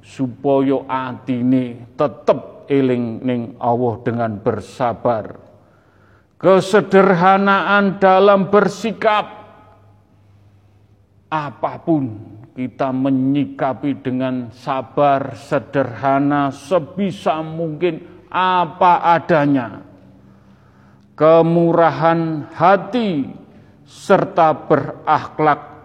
[0.00, 5.36] supaya atine tetep eling ning Allah dengan bersabar.
[6.40, 9.28] Kesederhanaan dalam bersikap
[11.28, 12.16] apa pun
[12.56, 19.84] kita menyikapi dengan sabar, sederhana, sebisa mungkin apa adanya.
[21.12, 23.28] Kemurahan hati
[23.84, 25.77] serta berakhlak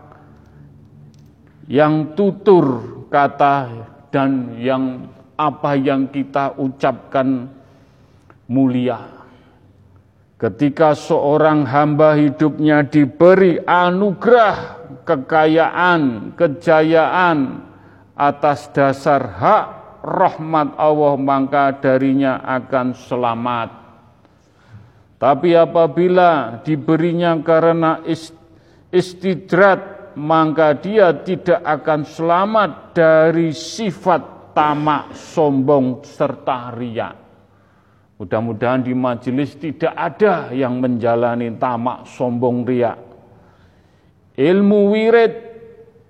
[1.67, 3.69] yang tutur kata
[4.11, 5.07] dan yang
[5.39, 7.49] apa yang kita ucapkan
[8.47, 9.25] mulia.
[10.37, 17.63] Ketika seorang hamba hidupnya diberi anugerah kekayaan, kejayaan
[18.13, 19.65] atas dasar hak
[20.03, 23.69] rahmat Allah maka darinya akan selamat.
[25.15, 28.03] Tapi apabila diberinya karena
[28.91, 37.15] istidrat maka dia tidak akan selamat dari sifat tamak, sombong serta riak.
[38.21, 43.13] Mudah-mudahan di majelis tidak ada yang menjalani tamak, sombong, riak
[44.37, 45.33] ilmu wirid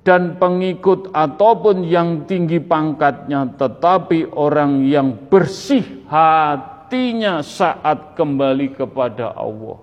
[0.04, 9.80] dan pengikut ataupun yang tinggi pangkatnya tetapi orang yang bersih hatinya saat kembali kepada Allah.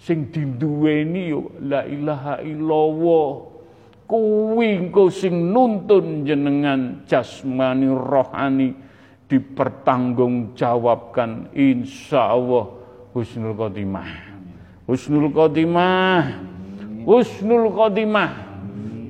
[0.00, 1.28] Sing diduweni
[1.60, 3.49] la ilaha illallah
[4.10, 8.74] kuwi engko sing nuntun jenengan jasmani rohani
[9.30, 12.74] dipertanggungjawabkan insya Allah
[13.14, 14.10] husnul khotimah.
[14.90, 16.42] Husnul khotimah.
[17.06, 18.50] Husnul khotimah.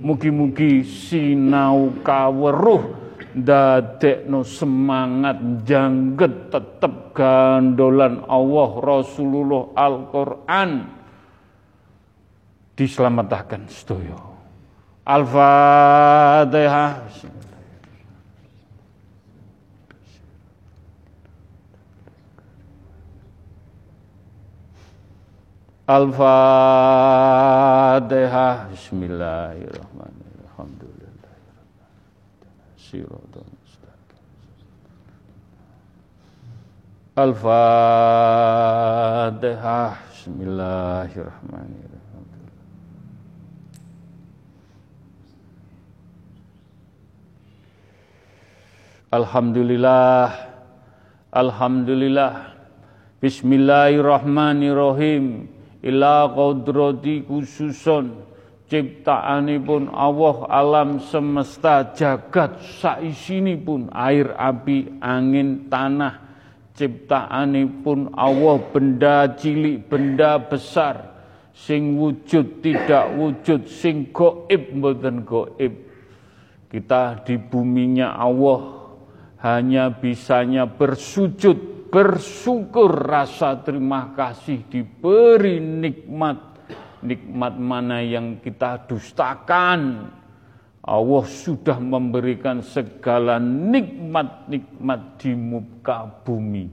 [0.05, 3.01] Mugi-mugi sinau kaweruh
[3.37, 10.71] dadekno semangat jangget tetep gandolan Allah Rasulullah Al-Qur'an.
[12.77, 13.69] Diselamatkan
[15.11, 17.03] sedaya Al-Fatihah
[27.11, 27.11] Al-Fatihah
[28.71, 30.47] Bismillahirrahmanirrahim.
[30.47, 31.35] Alhamdulillah
[32.79, 34.23] Siratul mustaqim
[37.19, 37.59] Al-Fatihah
[40.15, 41.90] Bismillahirrahmanirrahim
[49.11, 50.31] Alhamdulillah.
[51.35, 52.55] Alhamdulillah.
[53.19, 55.51] Bismillahirrahmanirrahim.
[55.83, 58.23] Ila kodrati khususon
[58.71, 62.63] ciptaanipun Allah alam semesta jagat
[63.67, 66.31] pun air api angin tanah.
[66.79, 71.19] Ciptaanipun Allah benda cilik benda besar.
[71.51, 75.75] Sing wujud tidak wujud sing goib mboten goib.
[76.71, 78.80] Kita di buminya Allah
[79.41, 86.39] hanya bisanya bersujud bersyukur rasa terima kasih diberi nikmat.
[87.01, 90.13] Nikmat mana yang kita dustakan?
[90.85, 96.69] Allah sudah memberikan segala nikmat-nikmat di muka bumi.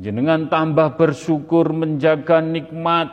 [0.00, 3.12] Jenengan tambah bersyukur menjaga nikmat.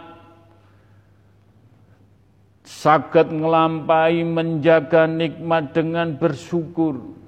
[2.63, 7.19] Saged ngelampai menjaga nikmat dengan bersyukur.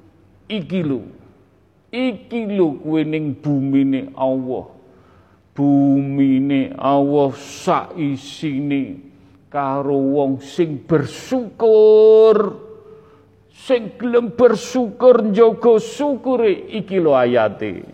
[0.47, 1.24] Iki lho
[1.95, 4.67] Iki lho kuwi ning bumine Allah.
[5.55, 8.99] Bumine Allah sak isine
[9.47, 12.59] karo wong sing bersyukur.
[13.55, 17.87] Sing gelem bersyukur njaga syukure iki lho ayate.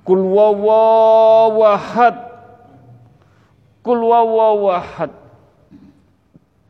[0.00, 2.16] Kul wawahad.
[3.84, 5.12] Kul wawahad.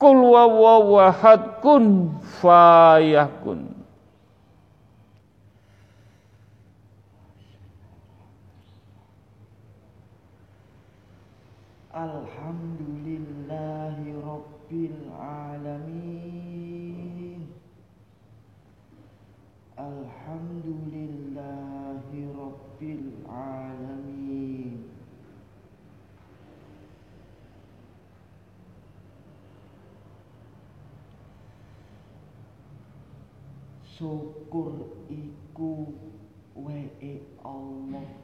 [0.03, 3.74] Kul wawahad kun fayakun.
[11.95, 15.95] Alhamdulillahi Rabbil Alamin.
[19.79, 24.91] Alhamdulillahi Rabbil Alamin.
[33.87, 35.95] Syukur iku
[36.59, 38.24] we'e Allah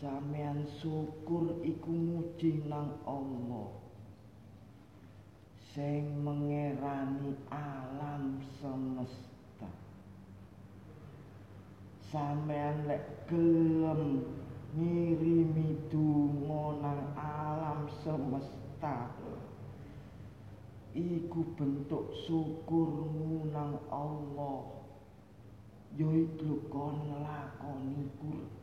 [0.00, 3.68] Sampeyan syukur iku muji nang Allah.
[5.76, 9.68] Sing mengerani alam semesta.
[12.08, 14.24] Sampeyan lek gelem
[14.72, 19.12] ngirimi donga nang alam semesta.
[20.96, 24.64] Iku bentuk syukurmu nang Allah.
[25.92, 28.59] Yo iku kon lakoni Quran.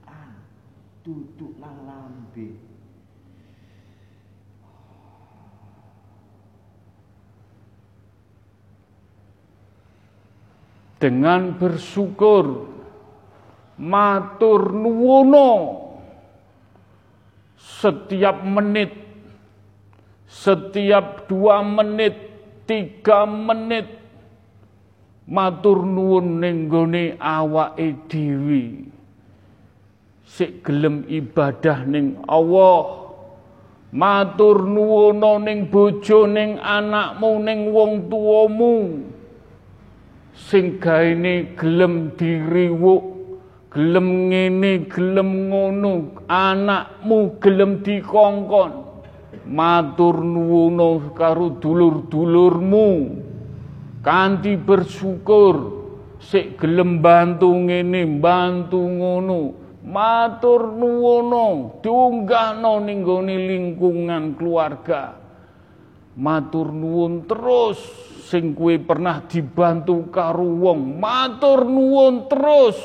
[1.07, 2.51] Duduk nang lambe.
[10.99, 12.67] Dengan bersyukur
[13.79, 15.51] matur nuwono.
[17.55, 18.91] Setiap menit
[20.27, 22.15] setiap dua menit
[22.67, 23.87] tiga menit
[25.23, 26.67] matur nuwun ning
[27.15, 28.96] awake dhewe
[30.27, 33.07] sik gelem ibadah ning Allah.
[33.87, 38.75] Matur nuwuna ning bojo ning anakmu ning wong tuamu.
[40.35, 43.03] Sing gaene gelem diriwuk
[43.71, 46.19] gelem ngene gelem ngono.
[46.27, 48.83] Anakmu gelem dikongkon.
[49.47, 52.89] Matur nuwuna karo dulur-dulurmu.
[54.03, 55.55] Kanthi bersyukur
[56.19, 65.15] sik gelem bantu ngene bantu ngono matur nuwono diunggahno ning lingkungan keluarga.
[66.17, 67.77] Matur nuwun terus
[68.27, 68.51] sing
[68.83, 70.99] pernah dibantu karo wong.
[70.99, 72.75] Matur nuwun terus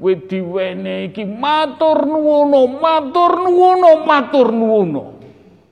[0.00, 1.22] kowe diwene iki.
[1.22, 5.02] Matur nuwono matur nuwono matur nuwono.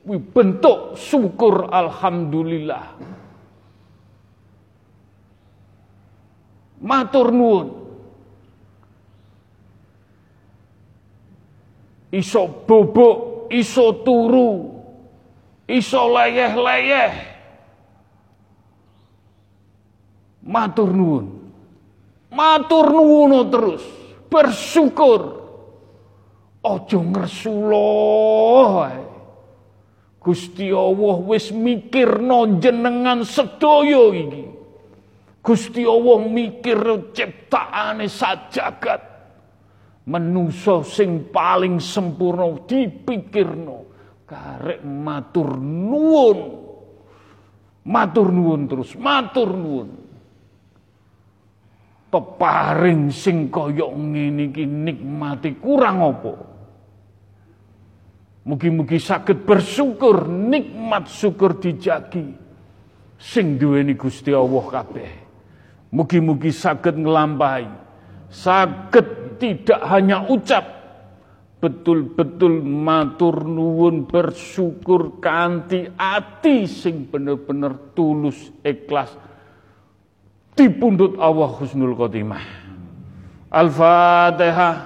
[0.05, 2.87] Kuwi bentuk syukur alhamdulillah.
[6.79, 7.88] Matur nuwun
[12.13, 14.51] iso bobok, iso turu,
[15.69, 17.13] iso leyeh-leyeh.
[20.49, 21.27] Matur nuwun.
[22.33, 23.85] Matur nuwun terus.
[24.29, 25.37] Bersyukur.
[26.59, 27.89] Ojo ngersulo
[30.19, 34.45] Gusti Allah wis mikirno jenengan sedaya iki.
[35.41, 36.77] Gusti Allah mikir
[37.17, 39.08] ciptaane sajagat.
[40.09, 43.79] Menuso sing paling sempurna dipikirno
[44.25, 46.41] karek matur nuwun.
[47.89, 49.89] Matur nuwun terus, matur nuwun.
[52.09, 56.33] Peparing sing kaya ngene iki nikmati kurang apa?
[58.49, 62.33] Mugi-mugi sakit bersyukur, nikmat syukur dijagi.
[63.21, 65.13] Sing duweni Gusti Allah kabeh.
[65.93, 67.69] Mugi-mugi sakit ngelampahi.
[68.33, 70.67] Sakit tidak hanya ucap,
[71.59, 79.11] betul-betul matur nuwun bersyukur kanti ati sing bener-bener tulus ikhlas
[80.59, 82.43] dipundut Allah husnul khotimah.
[83.49, 84.77] Al-Fatihah.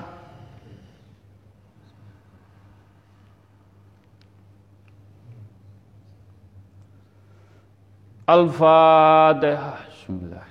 [8.29, 9.77] Al-Fatihah.
[9.93, 10.42] Bismillahirrahmanirrahim.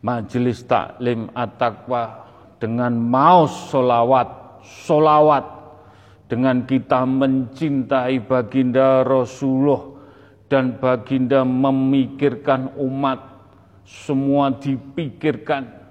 [0.00, 2.26] majelis taklim at-taqwa
[2.56, 5.44] dengan maus solawat, solawat
[6.26, 9.94] dengan kita mencintai baginda Rasulullah
[10.50, 13.20] dan baginda memikirkan umat
[13.86, 15.86] semua dipikirkan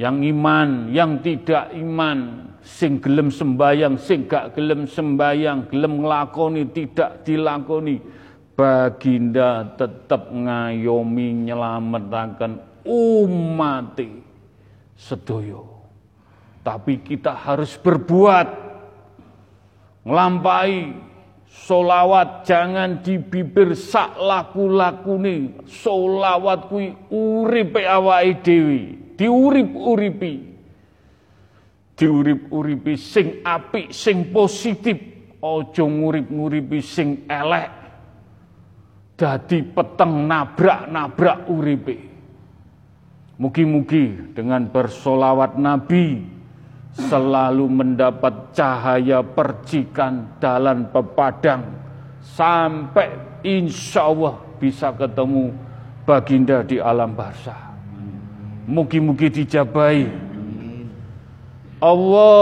[0.00, 7.22] yang iman, yang tidak iman, sing gelem sembayang, sing gak gelem sembayang, gelem nglakoni, tidak
[7.22, 8.02] dilakoni.
[8.52, 13.98] Baginda tetap ngayomi nyelamatkan umat
[14.94, 15.82] sedoyo.
[16.62, 18.48] Tapi kita harus berbuat,
[20.06, 20.94] ngelampai
[21.52, 25.68] Solawat jangan di bibir sak laku-lakune.
[25.68, 28.80] Solawat kui uripe awake dhewe,
[29.20, 30.34] diurip-uripi.
[31.92, 34.96] Diurip-uripi sing apik, sing positif,
[35.44, 37.68] aja ngurip-nguripi sing elek.
[39.12, 41.96] Dadi peteng nabrak-nabrak uripe.
[43.40, 46.20] Mugi-mugi dengan bersolawat Nabi
[46.92, 51.64] selalu mendapat cahaya percikan dalam pepadang
[52.20, 55.50] sampai insya Allah bisa ketemu
[56.04, 57.72] baginda di alam barzah.
[58.68, 60.06] Mugi-mugi dijabai.
[61.82, 62.38] Allahumma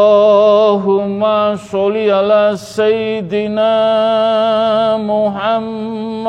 [1.57, 3.72] sholli ala Sayyidina
[5.01, 6.28] Muhammad.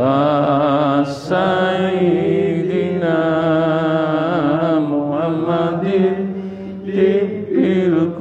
[0.00, 3.20] ala Sayyidina
[4.80, 6.16] Muhammadin
[6.88, 8.16] Tibbil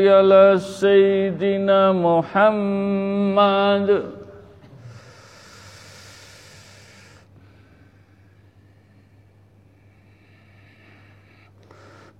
[0.00, 3.88] Sholli ala Sayyidina Muhammad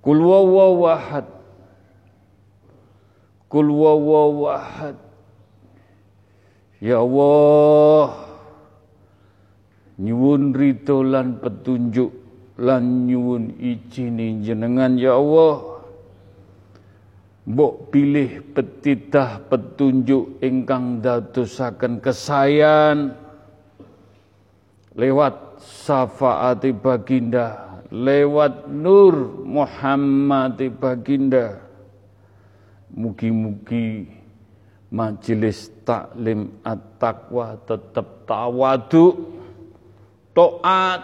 [0.00, 0.20] Kul
[6.80, 8.08] Ya Allah
[10.00, 12.20] nyuwun rito lan petunjuk.
[12.60, 15.69] lan nyuwun izini jenengan ya Allah
[17.50, 23.18] Mbok pilih petitah petunjuk ingkang dadosaken kesayan
[24.94, 31.58] lewat syafaati baginda lewat nur Muhammad baginda.
[32.90, 34.06] Mugi-mugi
[34.90, 39.14] majelis taklim at-taqwa tetap tawadu
[40.34, 41.02] taat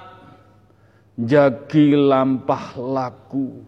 [1.14, 3.62] jagi lampah laku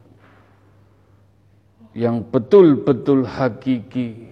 [1.99, 4.31] yang betul-betul hakiki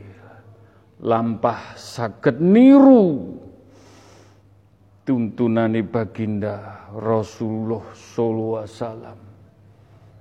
[1.03, 3.35] lampah sakit niru
[5.03, 9.19] tuntunani baginda Rasulullah sallallahu alaihi wasallam.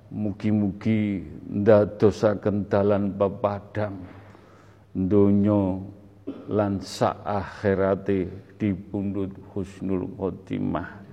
[0.06, 3.94] Mugi-mugi ndadosaken dalan pepadang
[4.94, 5.82] donya
[6.50, 11.05] lan sak akhirate dipundhut husnul khotimah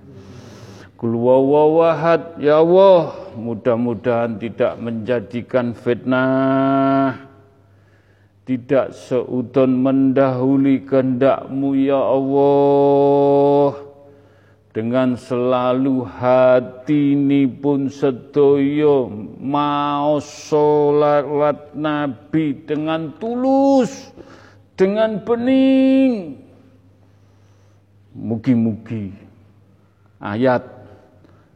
[0.94, 7.18] Kul wawahad ya Allah mudah-mudahan tidak menjadikan fitnah.
[8.44, 13.74] Tidak seudon mendahului kehendakmu ya Allah.
[14.74, 19.06] Dengan selalu hati ini pun sedoyo
[19.38, 24.10] mau sholat Nabi dengan tulus
[24.74, 26.42] dengan bening.
[28.18, 29.14] Mugi-mugi
[30.18, 30.73] ayat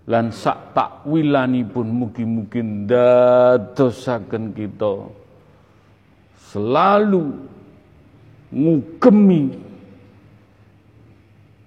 [0.08, 5.12] lan sak takwilanipun mugi-mugi ndadosaken kita
[6.48, 7.36] selalu
[8.48, 9.52] ngugemi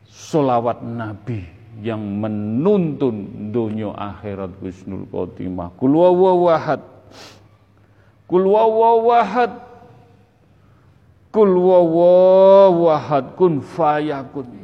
[0.10, 1.46] solawat Nabi
[1.86, 5.74] yang menuntun dunia akhirat Husnul Khotimah.
[5.78, 6.82] Kul wawahad.
[8.26, 8.46] Kul.
[11.32, 11.54] Kul
[13.40, 14.61] kun fayakun.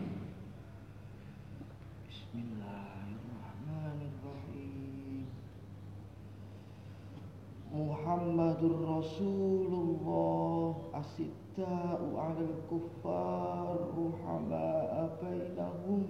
[8.57, 16.09] Muhammadur Rasulullah asidda'u 'alal kuffar ruhama'a bainahum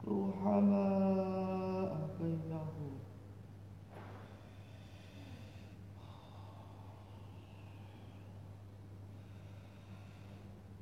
[0.00, 2.96] ruhama'a bainahum.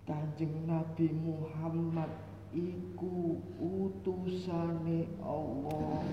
[0.07, 2.15] Kanjeng Nabi Muhammad
[2.55, 6.07] iku utusane Allah.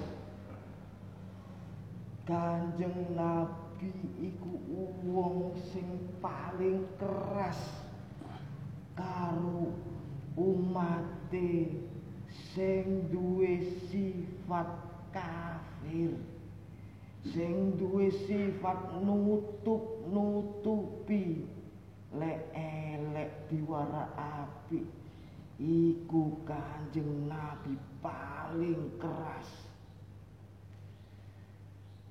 [2.25, 3.64] Kanjeng Nabi
[4.21, 4.53] iku
[5.03, 7.59] wong sing paling keras
[8.95, 9.71] karo
[10.39, 11.67] umate
[12.55, 13.59] sing duwe
[13.91, 14.67] sifat
[15.11, 16.11] kafir
[17.25, 21.43] sing duwe sifat nutup-nutupi
[22.15, 24.83] lek elek diwara api
[25.59, 29.64] iku Kanjeng Nabi paling keras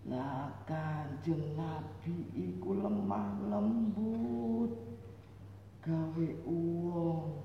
[0.05, 4.72] Lah kanjeng Nabi iku lemah lembut.
[5.80, 7.40] Gawe uwong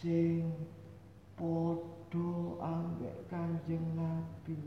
[0.00, 0.52] sing
[1.32, 4.60] padha ambek kanjeng Nabi.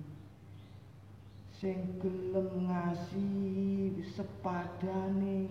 [1.53, 5.45] Sing gelem ngasihi sepadane.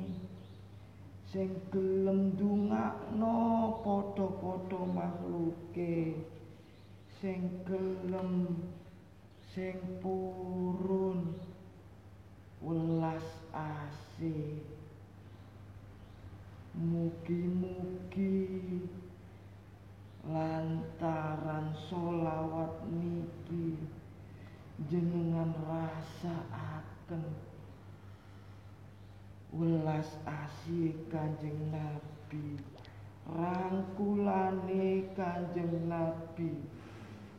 [1.30, 3.34] Sing gelem ndongakno
[3.82, 6.18] padha-padha makhluke
[7.24, 8.54] sing gelem
[9.54, 11.30] sing purun
[12.58, 13.22] welas
[13.54, 14.58] asih.
[16.74, 18.50] Mugi-mugi
[20.26, 23.78] lantaran solawat niki
[24.90, 27.22] jenengan rasakaken
[29.54, 32.58] welas asih Kanjeng Nabi
[33.30, 36.58] rangkulane Kanjeng Nabi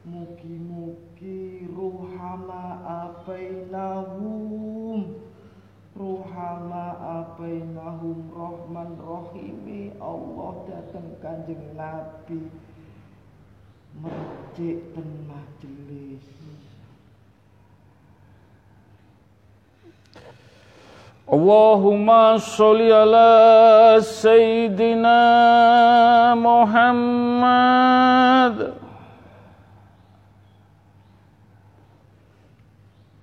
[0.05, 4.21] mugi-mugi ruhama abainahum.
[5.97, 9.91] Ruhama abainahum rahman rahimi.
[9.97, 12.53] Allah datang Kanjeng Nabi.
[13.97, 16.21] Mercik ten majelis.
[21.25, 25.17] Allahumma sholli ala Sayyidina
[26.37, 27.25] Muhammad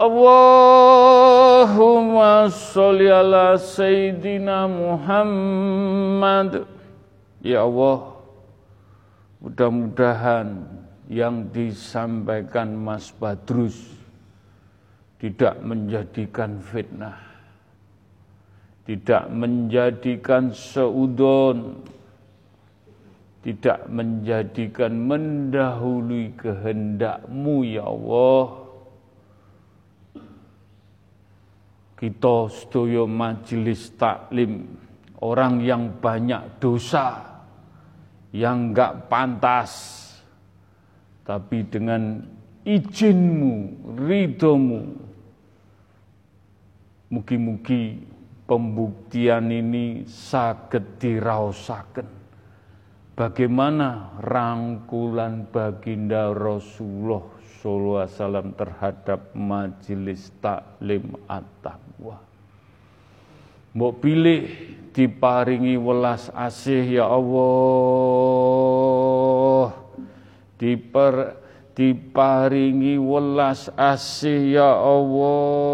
[0.00, 1.68] Allahumma
[2.48, 6.64] sholli ala Sayyidina Muhammad
[7.44, 8.16] Ya Allah
[9.44, 10.80] Mudah-mudahan
[11.10, 14.00] yang disampaikan Mas Badrus
[15.20, 17.20] tidak menjadikan fitnah,
[18.88, 21.84] tidak menjadikan seudon,
[23.44, 28.69] tidak menjadikan mendahului kehendakmu ya Allah.
[32.00, 34.64] Kita sedoyo majelis taklim,
[35.20, 37.20] orang yang banyak dosa,
[38.32, 39.72] yang enggak pantas,
[41.28, 42.24] tapi dengan
[42.64, 45.10] izinmu, ridomu,
[47.10, 48.06] Mugi-mugi
[48.46, 52.06] pembuktian ini saged diraosaken.
[53.18, 57.26] Bagaimana rangkulan baginda Rasulullah
[57.58, 61.18] sallallahu alaihi wasallam terhadap majelis taklim
[62.00, 62.16] at-taqwa.
[63.76, 64.50] Mbok pilih
[64.96, 67.30] diparingi welas asih ya Allah.
[70.58, 71.36] Diper
[71.76, 75.70] diparingi welas asih ya Allah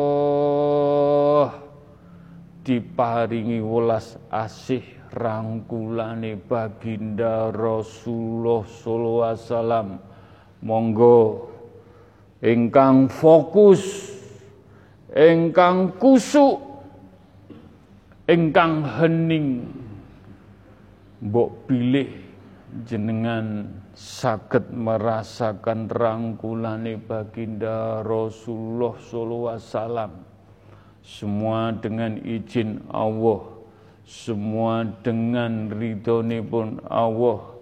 [2.66, 4.82] diparingi welas asih
[5.14, 9.98] rangkulane baginda Rasulullah sallallahu alaihi wasallam
[10.62, 11.46] monggo
[12.42, 14.15] ingkang fokus
[15.16, 16.60] ingkang kusuk
[18.28, 19.64] ingkang hening.
[21.24, 22.12] Mbok pilih
[22.84, 30.12] jenengan sakit merasakan rangkulane baginda Rasulullah sallallahu alaihi wasallam.
[31.00, 33.56] Semua dengan izin Allah
[34.06, 37.58] semua dengan ridhoni pun Allah.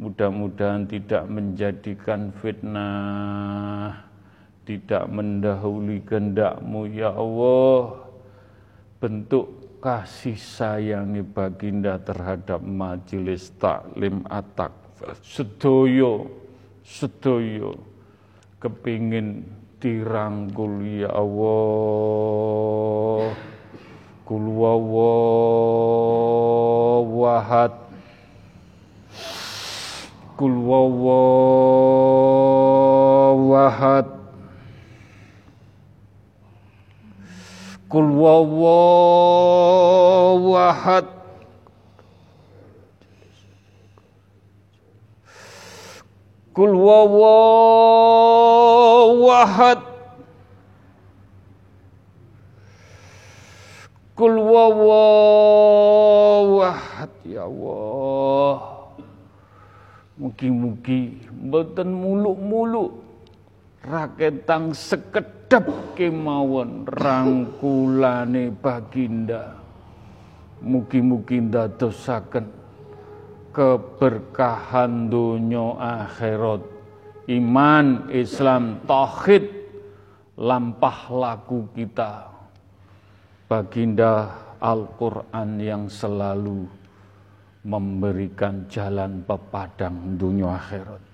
[0.00, 4.03] Mudah-mudahan tidak menjadikan fitnah
[4.64, 8.08] tidak mendahului kehendakmu ya Allah.
[8.98, 14.72] Bentuk kasih sayangi baginda terhadap majelis taklim atak
[15.20, 16.32] sedoyo
[16.80, 17.76] sedoyo.
[18.60, 19.44] Kepingin
[19.76, 22.24] dirangkul ya Allah.
[24.24, 24.48] Kul
[27.12, 27.76] wahad
[30.40, 31.83] kul wahad
[38.24, 39.84] kul
[40.40, 41.04] wahad
[46.54, 47.50] Kul wawawahad
[54.14, 55.90] Kul wawawahad
[57.26, 58.86] Ya Allah.
[60.14, 63.02] Mugi-mugi Mboten muluk-muluk.
[63.82, 64.70] Raketang
[65.44, 69.60] sekedap kemawon Rangkulane baginda.
[70.64, 72.48] Mugi-mugi ndadosaken
[73.52, 76.64] keberkahan dunia akhirat.
[77.28, 79.44] Iman Islam tauhid
[80.40, 82.32] lampah laku kita.
[83.44, 84.32] Baginda
[84.64, 86.64] Al-Quran yang selalu
[87.68, 91.13] memberikan jalan pepadang dunia akhirat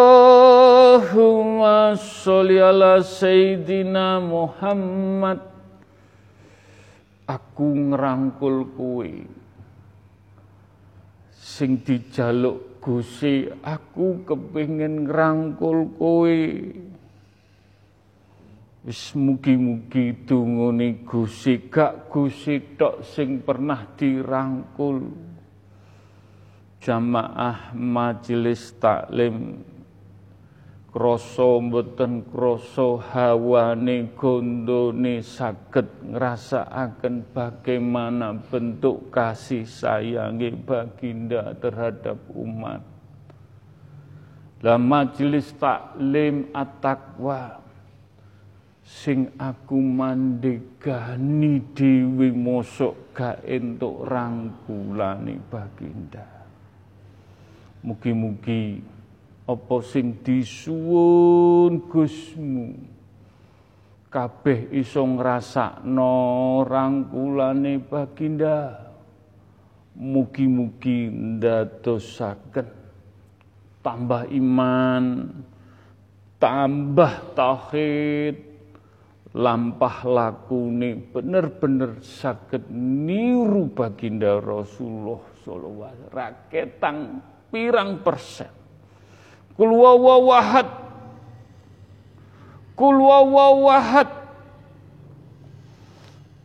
[1.99, 5.43] sholli ala sayyidina Muhammad.
[7.27, 9.27] Aku ngerangkul kuwi.
[11.35, 16.37] Sing dijaluk Gusti aku kepingin ngerangkul kowe
[18.85, 25.09] Wis mugi-mugi dungane Gusti gak Gusti tok sing pernah dirangkul.
[26.85, 29.57] Jamaah majelis taklim
[30.93, 42.85] krasa mboten krasa hawane gondone saged ngrasakaken bagaimana bentuk kasih sayangi baginda terhadap umat.
[44.61, 47.64] Lah majelis taklim at-taqwa
[48.85, 56.45] sing aku mandegani dewi mosok gak entuk rangkulane baginda.
[57.81, 58.77] Mugi-mugi
[59.49, 62.77] apa sing disuwun Gusmu
[64.13, 66.13] kabeh iso ngrasakno
[66.69, 68.85] rangkulane baginda.
[69.97, 72.67] Mugi-mugi ndadosaken
[73.81, 75.03] tambah iman
[76.35, 78.54] tambah tauhid
[79.35, 87.19] lampah lakune bener-bener sakit niru baginda Rasulullah alaihi raketang
[87.51, 88.47] pirang persen.
[89.59, 90.71] Kul wawahad
[92.79, 94.07] kul wawahad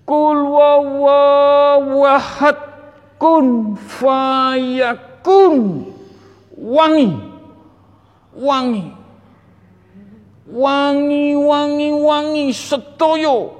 [0.02, 0.38] kul
[1.30, 2.58] wawahad
[3.22, 5.86] kun fayakun.
[6.60, 7.08] Wangi.
[8.30, 8.99] Wangi
[10.52, 13.56] wangi-wangi-wangi sedoyo.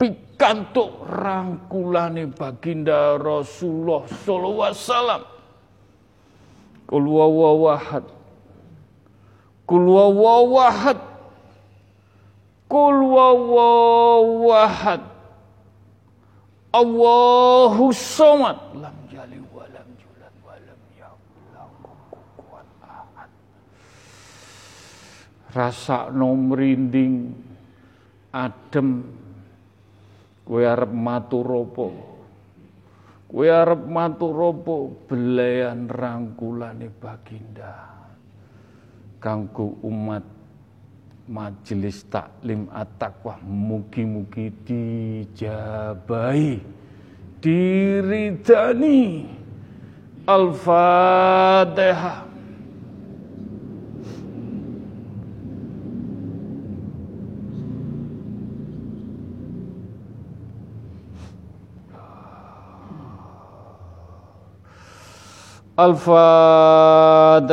[0.00, 5.22] Pikantuk rangkulane baginda Rasulullah sallallahu alaihi wasallam.
[6.90, 8.02] Kul wawahad
[9.62, 10.98] Kul wawahad
[12.66, 15.02] Kul wawahad
[16.74, 18.99] Allahu somad lam
[25.50, 27.34] rasa merinding
[28.30, 29.02] adem.
[30.46, 31.86] Kowe arep matur apa
[33.30, 34.76] kowe arep matur apa
[35.06, 37.86] belayan rangkulane baginda.
[39.22, 40.26] Kanggo umat
[41.30, 46.58] majelis taklim at-taqwa mugi-mugi dijabahi
[47.38, 49.30] diridani.
[50.26, 52.29] Al-fatihah
[65.80, 67.48] Al-Fatihah.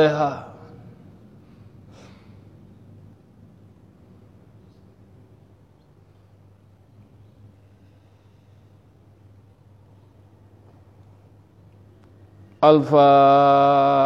[12.60, 13.98] Al-Fatihah.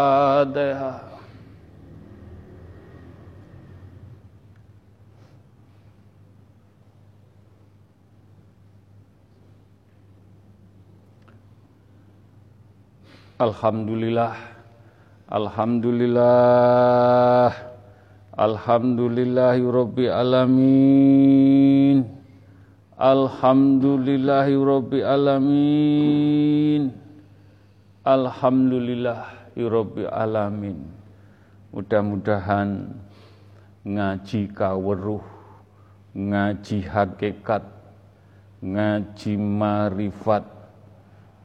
[13.42, 14.38] Alhamdulillah.
[15.26, 17.50] Alhamdulillah.
[18.38, 22.06] Alhamdulillahi Rabbi Alamin.
[22.94, 26.94] Alhamdulillahi Rabbi Alamin.
[28.06, 30.78] Alhamdulillahi Rabbi Alamin.
[31.74, 32.94] Mudah-mudahan
[33.82, 35.26] ngaji kaweruh
[36.14, 37.66] ngaji hakikat
[38.62, 40.61] ngaji marifat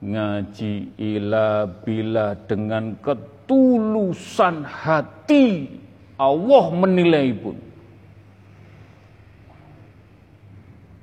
[0.02, 5.80] ngaji ila bila dengan ketulusan hati.
[6.18, 7.58] Allah menilai pun.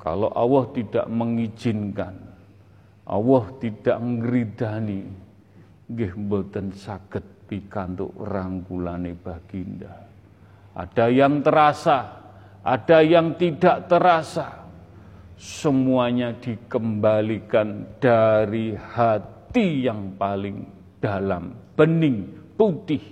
[0.02, 2.24] Kalau Allah tidak mengizinkan
[3.04, 5.04] Allah tidak ngeridani
[5.92, 9.92] nggih mboten saged pikantuk rangkulane baginda.
[10.72, 12.24] Ada yang terasa
[12.64, 14.64] ada yang tidak terasa
[15.35, 20.65] semuanya dikembalikan dari hati yang paling
[21.02, 23.02] dalam, bening, putih,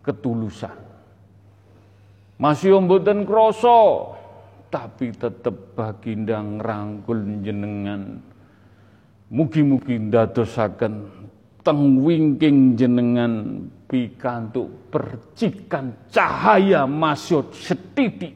[0.00, 0.74] ketulusan.
[2.40, 4.16] Masih omboten kroso,
[4.72, 8.16] tapi tetep baginda ngrangkul jenengan.
[9.30, 10.94] Mugi-mugi ndadosaken
[11.62, 18.34] teng wingking jenengan pikantuk percikan cahaya masyud setitik.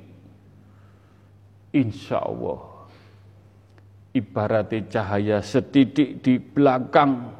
[1.75, 2.74] Insya Allah
[4.15, 7.35] ibaratnya cahaya setitik di belakang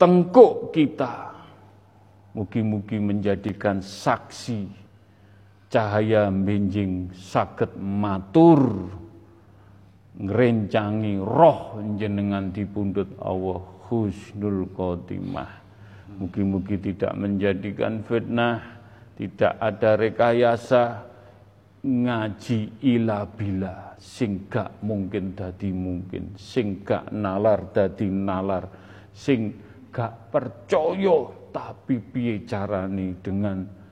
[0.00, 1.30] tengkuk kita.
[2.34, 4.66] Mugi-mugi menjadikan saksi
[5.70, 8.90] cahaya benjing sakit matur
[10.18, 15.62] ngerencangi roh jenengan dipundut Allah husnul khotimah.
[16.18, 18.62] Mugi-mugi tidak menjadikan fitnah,
[19.14, 21.06] tidak ada rekayasa,
[21.84, 28.68] ngaji ila bila sing gak mungkin dadi mungkin, sing gak nalar dadi nalar,
[29.12, 29.54] sing
[29.90, 33.84] gak percaya tapi piye carane dengan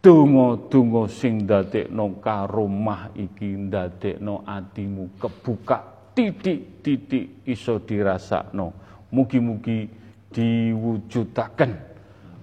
[0.00, 8.72] Donga-donga sing ndadekno karomah iki ndadekno atimu kebuka titik-titik iso dirasakno.
[9.12, 9.92] Mugi-mugi
[10.32, 11.72] diwujudaken.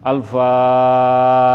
[0.05, 1.49] Al-Fatihah.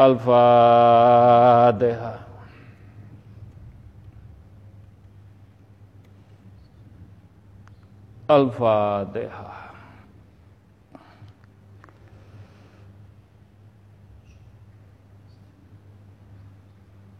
[0.00, 2.24] Al-Fatihah.
[8.32, 9.60] Al-Fatihah.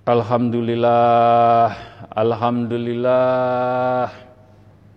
[0.08, 1.76] Alhamdulillah,
[2.16, 4.08] Alhamdulillah,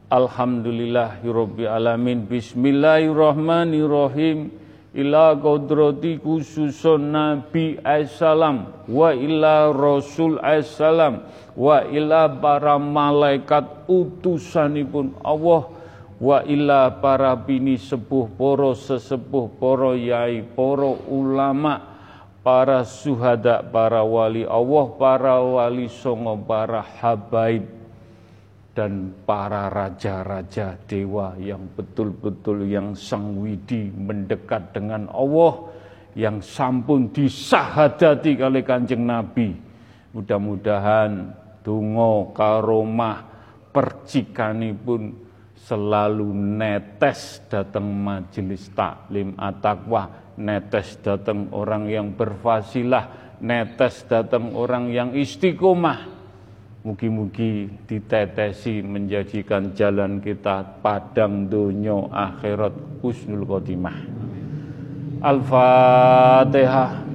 [0.07, 4.62] Alhamdulillah, Yurabbi alamin, Bismillahirrahmanirrahim,
[4.93, 11.25] ila kodrati khususun Nabi Assalam, wa ila Rasul Assalam,
[11.57, 15.65] wa ila para malaikat utusanipun Allah,
[16.23, 21.81] wa ila para bini sepuh poro sesepuh poro yai poro ulama
[22.45, 27.82] para suhada para wali Allah para wali songo para habaib
[28.73, 35.69] dan para raja-raja dewa yang betul-betul yang sangwidi mendekat dengan Allah
[36.17, 39.53] yang sampun disahadati kali kanjeng Nabi
[40.13, 43.33] mudah-mudahan tungo karomah
[43.73, 45.23] percikanipun
[45.63, 55.09] selalu netes datang majelis taklim atakwa, netes datang orang yang berfasilah, netes datang orang yang
[55.15, 56.22] istiqomah.
[56.83, 63.95] Mugi-mugi ditetesi menjadikan jalan kita padang dunia akhirat husnul khotimah.
[65.23, 67.07] Al-Fatihah.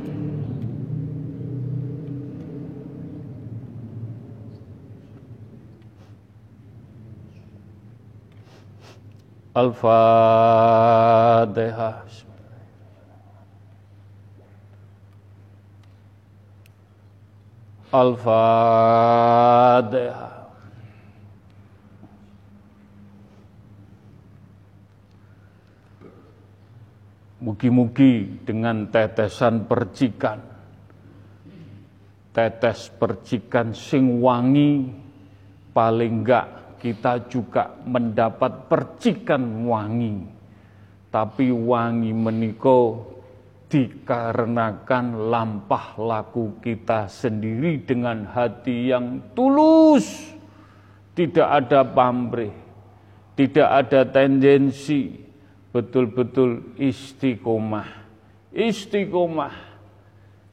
[9.52, 10.68] Al-Fatihah.
[17.88, 19.56] Al-Fatihah.
[27.38, 30.42] Mugi-mugi dengan tetesan percikan,
[32.34, 34.90] tetes percikan sing wangi
[35.70, 40.26] paling enggak kita juga mendapat percikan wangi.
[41.08, 43.06] Tapi wangi meniko
[43.68, 50.32] dikarenakan lampah laku kita sendiri dengan hati yang tulus.
[51.12, 52.56] Tidak ada pamrih,
[53.36, 55.20] tidak ada tendensi,
[55.74, 57.88] betul-betul istiqomah.
[58.54, 59.66] Istiqomah.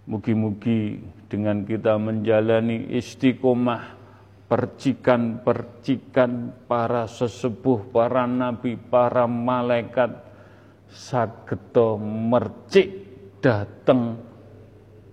[0.06, 3.98] Mugi-mugi dengan kita menjalani istiqomah
[4.46, 10.26] percikan-percikan para sesepuh, para nabi, para malaikat
[10.90, 13.05] sageto mercik
[13.46, 14.18] dateng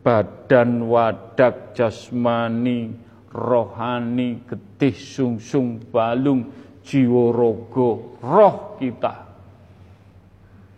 [0.01, 2.97] badan wadak jasmani
[3.29, 6.49] rohani getih sungsung balung
[6.81, 9.29] jiwa rogo roh kita.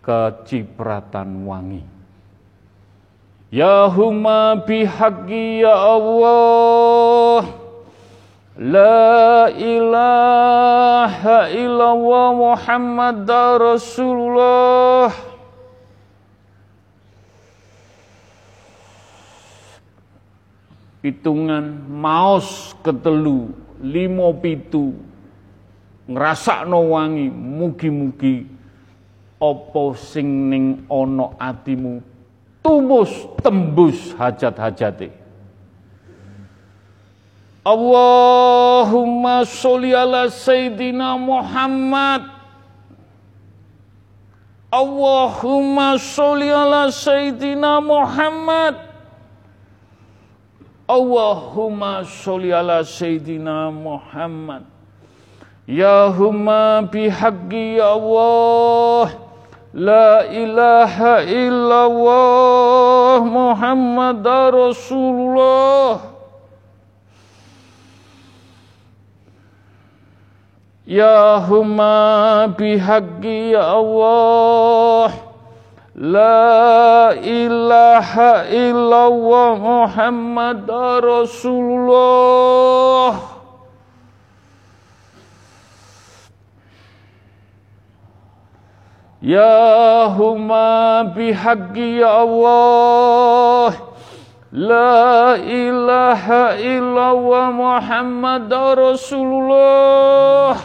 [0.03, 1.81] Kecipratan wangi.
[3.55, 7.41] Ya huma bihaqi ya Allah.
[8.59, 13.27] La ilaha illallah Muhammad
[13.57, 15.34] Rasulullah
[21.05, 24.97] Hitungan maos ketelu limo pitu
[26.09, 28.49] ngerasa no wangi mugi-mugi
[29.37, 32.01] opo sing ning ono atimu
[32.65, 35.13] tumus tembus hajat-hajate.
[37.61, 42.33] Allahumma sholli ala Sayyidina Muhammad.
[44.73, 48.94] Allahumma sholli ala Sayyidina Muhammad
[50.87, 54.63] Allahumma sholli ala Sayyidina Muhammad.
[55.65, 59.17] Ya humma bihaqqi ya Allah.
[59.73, 64.21] La ilaha illallah Muhammad
[64.53, 66.15] Rasulullah.
[70.85, 75.34] Ya huma bihaqqi ya Allah
[75.95, 80.67] La ilaha illallah Muhammad
[80.99, 83.15] Rasulullah.
[89.23, 93.79] Ya huma bihaqqi ya Allah.
[94.51, 100.59] La ilaha illallah Muhammad Rasulullah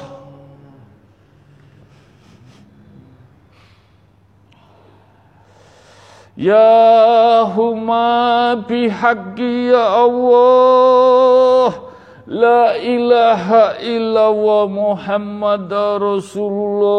[6.41, 11.85] Ya huma bihaqqi ya Allah
[12.25, 15.69] La ilaha illallah Muhammad
[16.01, 16.97] Rasulullah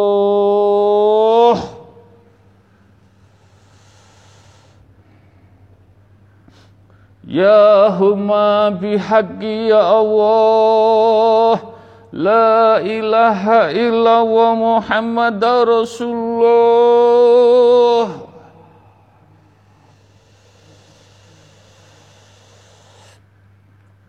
[7.26, 11.66] Ya huma bihaqqi ya Allah
[12.14, 17.02] La ilaha illallah Muhammad Rasulullah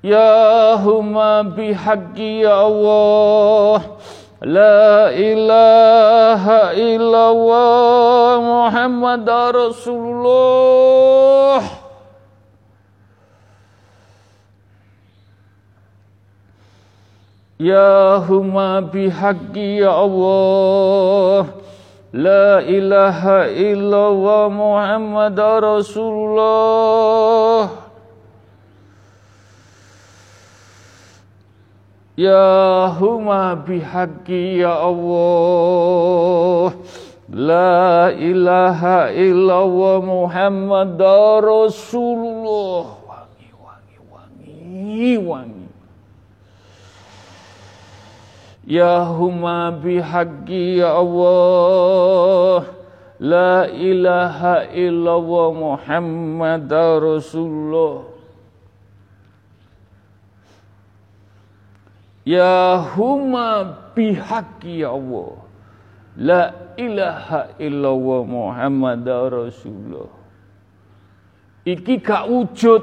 [0.03, 4.03] Ya huma bihaqqi ya Allah.
[4.43, 10.83] La ilaha illallah Muhammad Rasulullah.
[17.63, 21.47] Ya huma bihaqqi ya Allah.
[22.11, 26.43] La ilaha illallah Muhammad Rasulullah
[32.23, 36.71] Ya huma bihaqqi ya Allah
[37.35, 41.03] La ilaha illallah Muhammad
[41.43, 45.67] Rasulullah Wangi, wangi, wangi, wangi
[48.71, 52.71] Ya huma bihaqqi ya Allah
[53.19, 56.71] La ilaha illallah Muhammad
[57.03, 58.12] Rasulullah
[62.23, 63.67] Ya huma
[63.99, 65.43] bihaqi ya Allah.
[66.15, 66.43] La
[66.79, 70.11] ilaha illallah Muhammad Rasulullah.
[71.67, 72.83] Iki gak wujud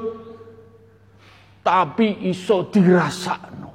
[1.64, 3.72] tapi iso dirasakno.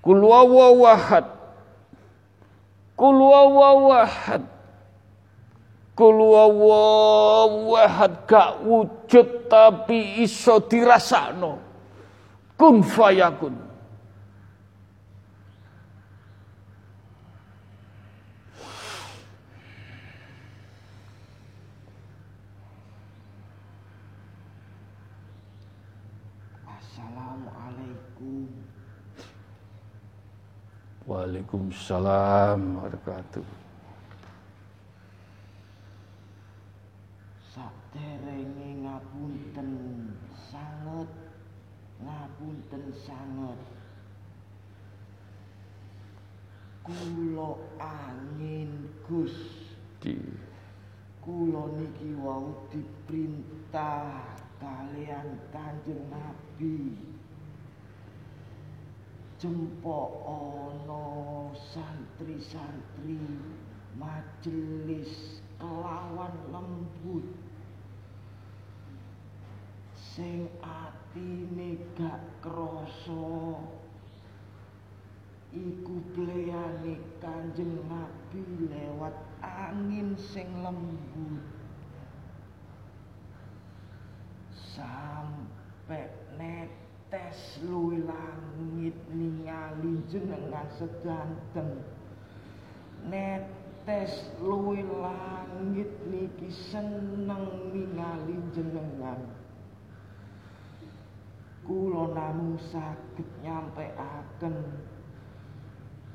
[0.00, 1.26] Kul wawahad.
[2.96, 4.44] Kul wawahad.
[5.92, 11.69] Kul wawahad gak wujud tapi iso dirasakno
[12.60, 13.56] kun fayakun.
[26.68, 28.44] Assalamualaikum.
[31.08, 33.56] Waalaikumsalam warahmatullahi
[37.40, 39.70] Saderenge ngapunten
[40.52, 41.08] sanget
[42.70, 43.58] ngapunten sanget.
[46.86, 49.34] Kula angin Gus.
[49.98, 50.16] Di.
[51.20, 56.96] Kula niki wau diperintah kalian Kanjeng Nabi.
[59.40, 63.24] Jempok ana santri-santri
[63.96, 67.24] majelis kelawan lembut
[70.14, 73.58] sing atine gak krasa.
[75.50, 81.42] Iku pleyane Kanjeng Nabi lewat angin sing lembut
[84.74, 86.06] sampai
[86.38, 91.82] netes luwi langit ningali jenengan sedanten
[93.10, 99.39] netes luwi langit niki seneng ningali jenengan
[101.70, 104.58] kula namung saged nyampekaken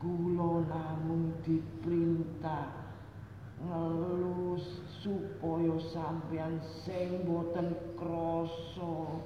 [0.03, 2.75] kula namung diperintah
[3.63, 9.23] ngelus supaya sampeyan sing boten krasa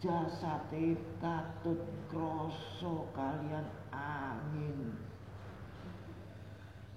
[0.00, 4.96] jasate katut krasa kalian angin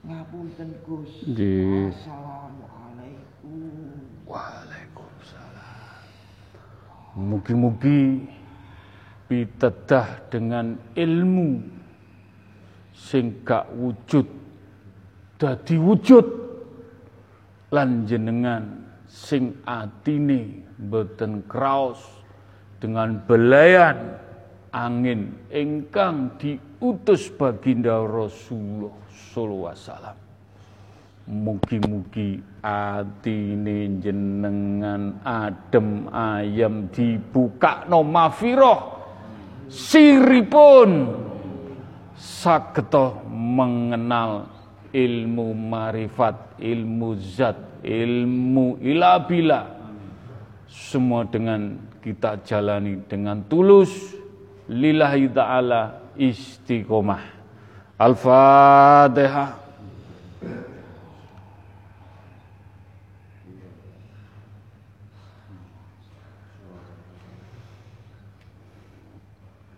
[0.07, 1.91] ngapunten Gus Nggih.
[1.91, 5.67] Assalamualaikum Waalaikumsalam.
[7.17, 8.36] Mugi-mugi
[9.27, 11.59] pitedah dengan ilmu
[12.95, 13.43] sing
[13.75, 14.27] wujud.
[15.37, 16.27] Dadi wujud.
[17.67, 18.63] Lan jenengan
[19.11, 21.99] sing atine boten kraos
[22.79, 24.15] dengan belayan
[24.71, 30.17] angin ingkang diutus baginda Rasulullah sallallahu alaihi wasallam.
[31.27, 38.96] Mugi-mugi atine jenengan adem ayem dibuka no mafiroh
[39.67, 41.13] siripun
[42.15, 44.47] sageta mengenal
[44.91, 49.77] ilmu marifat, ilmu zat, ilmu ilabila.
[50.67, 53.91] Semua dengan kita jalani dengan tulus
[54.71, 57.23] lillahi ta'ala istiqomah.
[57.97, 59.66] Al-Fatihah.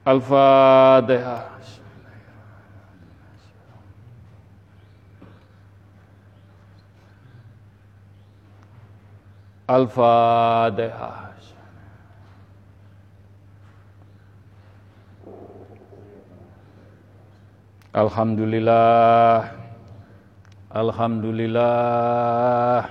[0.09, 1.45] Al-Fatihah.
[9.69, 11.29] Al-Fatihah.
[17.93, 19.53] Alhamdulillah.
[20.73, 22.81] Alhamdulillah.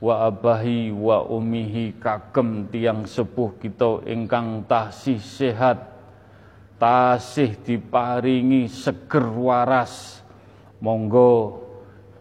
[0.00, 5.84] wa abahi wa umihi kagem tiang sepuh kita ingkang tasih sehat
[6.80, 10.24] tasih diparingi seger waras
[10.80, 11.60] monggo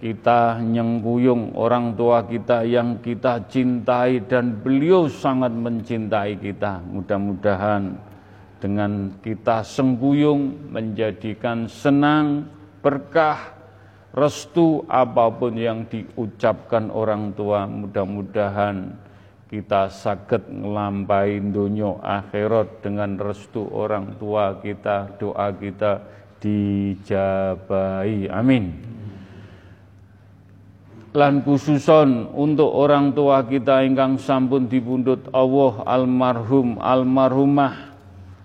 [0.04, 6.84] kita nyengkuyung orang tua kita yang kita cintai dan beliau sangat mencintai kita.
[6.92, 8.12] Mudah-mudahan
[8.64, 12.48] dengan kita sengkuyung menjadikan senang,
[12.80, 13.52] berkah,
[14.16, 17.68] restu apa pun yang diucapkan orang tua.
[17.68, 18.96] Mudah-mudahan
[19.52, 26.00] kita sakit ngelampai dunia akhirat dengan restu orang tua kita, doa kita
[26.40, 28.32] dijabai.
[28.32, 28.96] Amin
[31.14, 37.93] lan khususon untuk orang tua kita ingkang sampun dipundhut Allah almarhum almarhumah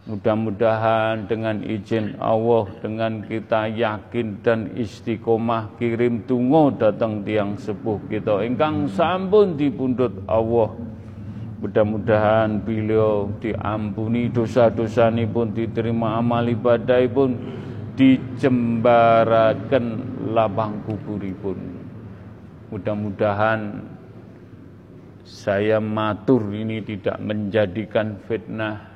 [0.09, 8.41] mudah-mudahan dengan izin Allah dengan kita yakin dan istiqomah kirim tungo datang tiang sepuh kita.
[8.41, 10.73] Ingkang sampun dipundhut Allah.
[11.61, 17.37] Mudah-mudahan beliau diampuni dosa-dosa pun diterima amal ibadah pun
[17.99, 19.85] dijembarakan
[20.33, 21.59] lapang kuburipun.
[22.73, 23.85] Mudah-mudahan
[25.27, 28.88] saya matur ini tidak menjadikan fitnah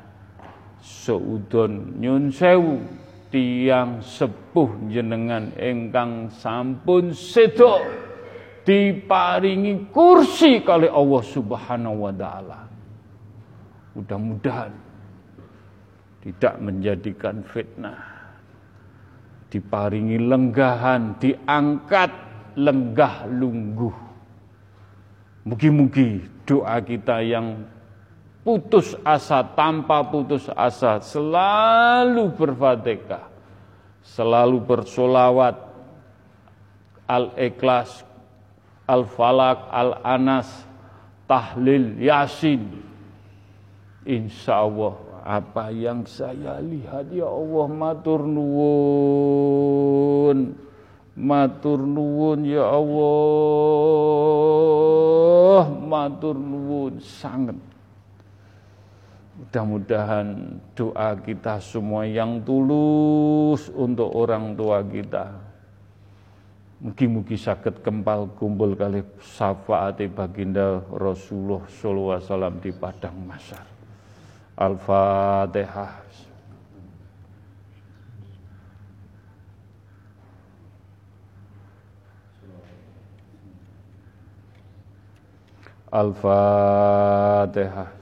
[0.83, 2.83] seudon nyun sewu
[3.31, 7.81] tiang sepuh jenengan engkang sampun sedo
[8.67, 12.61] diparingi kursi kali Allah Subhanahu wa taala.
[13.93, 14.73] Mudah-mudahan
[16.23, 18.01] tidak menjadikan fitnah.
[19.53, 22.09] Diparingi lenggahan, diangkat
[22.57, 23.97] lenggah lungguh.
[25.45, 27.69] Mugi-mugi doa kita yang
[28.43, 33.31] putus asa tanpa putus asa selalu berfatihah,
[34.03, 35.57] selalu bersolawat,
[37.07, 38.03] al-ikhlas,
[38.87, 40.67] al-falak, al-anas,
[41.31, 42.83] tahlil, yasin.
[44.03, 49.39] Insya Allah apa yang saya lihat ya Allah matur nuwun.
[51.13, 52.89] Matur nuwun ya Allah,
[55.69, 57.72] matur nuwun sangat.
[59.53, 65.29] Mudah-mudahan doa kita semua yang tulus untuk orang tua kita.
[66.81, 73.69] Mugi-mugi sakit kempal kumpul kali syafaati baginda Rasulullah sallallahu alaihi wasallam di padang masyar.
[74.57, 76.01] Al-Fatihah.
[85.93, 88.01] Al-Fatihah.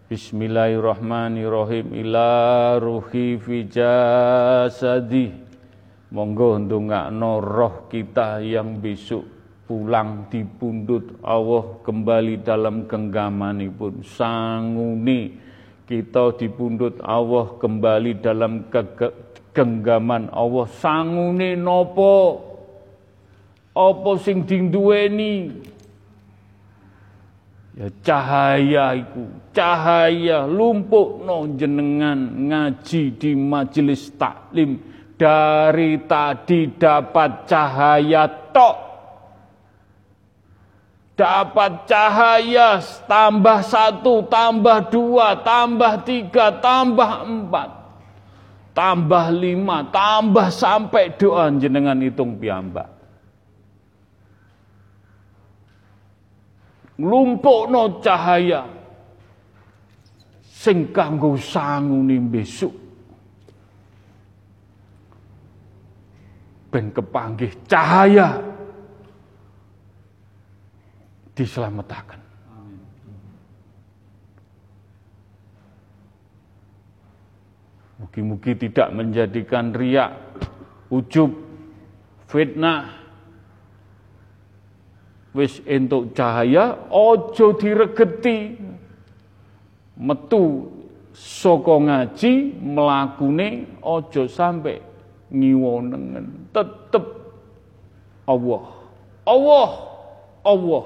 [0.09, 1.93] Bismillahirrahmanirrahim.
[2.05, 2.29] Ila
[2.81, 5.33] ruhi fi jasadi.
[6.13, 9.32] Monggo ndongakno roh kita yang besok
[9.63, 14.03] pulang dipundut Allah kembali dalam genggamanipun.
[14.03, 15.39] Sanguni
[15.83, 18.67] kita dipundut Allah kembali dalam
[19.51, 20.31] genggaman.
[20.31, 22.15] Allah sangune nopo?
[23.73, 25.49] Apa sing dinduweni?
[27.73, 30.45] Ya cahaya iku cahaya.
[30.45, 34.77] Lumpuk no jenengan ngaji di majelis taklim.
[35.13, 38.92] Dari tadi dapat cahaya tok
[41.13, 47.69] dapat cahaya tambah satu tambah dua tambah tiga tambah empat.
[48.73, 52.93] Tambah lima tambah sampai doa jenengan hitung piambak
[56.97, 58.69] no cahaya.
[60.63, 62.71] Sing kanggo sangune besok
[66.71, 68.39] ben kepanggih cahaya
[71.33, 72.21] diselamatkan.
[78.01, 80.11] Mugi-mugi tidak menjadikan riak,
[80.91, 81.31] ujub,
[82.27, 83.03] fitnah,
[85.33, 88.59] wis entuk cahaya ojo diregeti.
[89.93, 90.73] Metu
[91.13, 94.81] saka ngaji mlakune ojo sampai
[95.29, 96.49] ngiwonengen.
[96.49, 97.05] Tetep
[98.25, 98.65] Allah.
[99.23, 99.71] Allah
[100.43, 100.83] Allah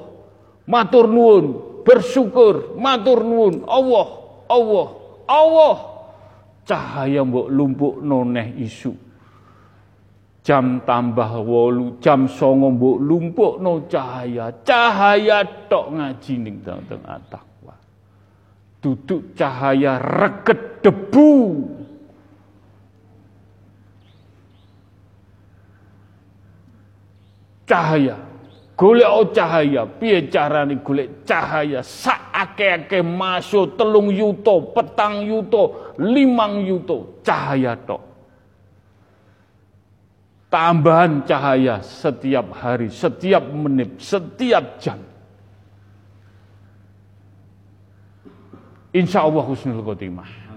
[0.67, 1.45] matur nuwun
[1.87, 3.63] bersyukur matur nuwun.
[3.63, 4.07] Allah
[4.51, 4.87] Allah
[5.25, 5.77] Allah.
[6.67, 8.91] Cahaya mbok lumpuk noneh isu.
[10.43, 14.51] Jam tambah wolu jam songo mbok lumpuk no cahaya.
[14.67, 17.75] Cahaya tok ngaji ning teng atakwa
[18.83, 21.31] duduk cahaya reket debu.
[27.67, 28.26] Cahaya
[28.77, 37.19] golek o cahaya piye carane golek cahaya saake-ake masuk telung yuto petang yuto limang yuto
[37.25, 38.07] cahaya tok
[40.47, 44.99] tambahan cahaya setiap hari, setiap menit, setiap jam.
[48.95, 50.47] Insya Allah husnul khotimah.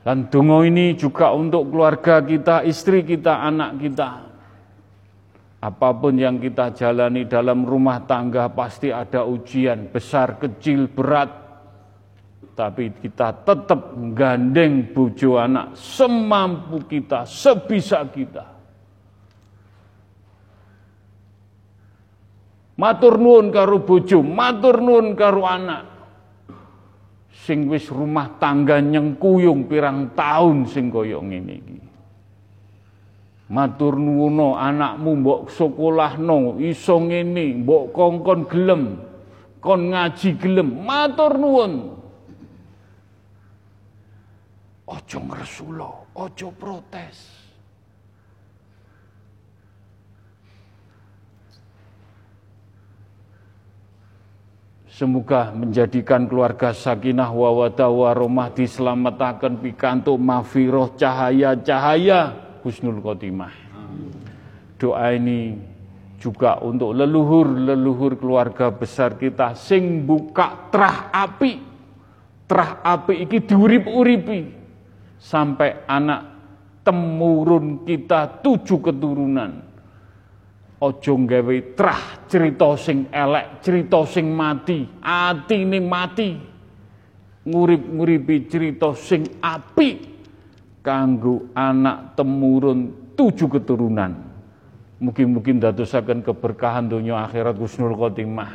[0.00, 4.29] Dan dungo ini juga untuk keluarga kita, istri kita, anak kita.
[5.60, 11.28] Apa pun yang kita jalani dalam rumah tangga pasti ada ujian besar, kecil, berat,
[12.56, 18.56] tapi kita tetap gandeng bojo anak semampu kita, sebisa kita.
[22.80, 25.84] Matur nuwun karo bojo, matur nuwun karo anak.
[27.44, 31.89] Sing wis rumah tangga nyengkuyung pirang tahun sing kaya ngene iki.
[33.50, 39.02] Matur nuwun anakmu mbok sekolahno iso ngene, mbok kongkon gelem,
[39.58, 41.98] kon ngaji gelem, matur nuwun.
[44.86, 47.42] Ojo ngresulo, ojo protes.
[54.86, 63.52] Semoga menjadikan keluarga sakinah wawada waromah diselamatkan pikantuk mafiroh cahaya-cahaya husnul khotimah.
[64.80, 65.56] Doa ini
[66.20, 71.52] juga untuk leluhur-leluhur keluarga besar kita sing buka terah api.
[72.44, 74.40] Terah api iki diurip-uripi
[75.16, 76.20] sampai anak
[76.84, 79.68] temurun kita tujuh keturunan.
[80.80, 86.30] Ojo gawe trah cerita sing elek, cerita sing mati, atine mati.
[87.44, 90.09] Ngurip-nguripi cerita sing api
[90.80, 94.16] kanggo anak temurun tujuh keturunan.
[95.00, 98.52] Mungkin-mungkin dadosaken keberkahan dunia akhirat husnul khotimah.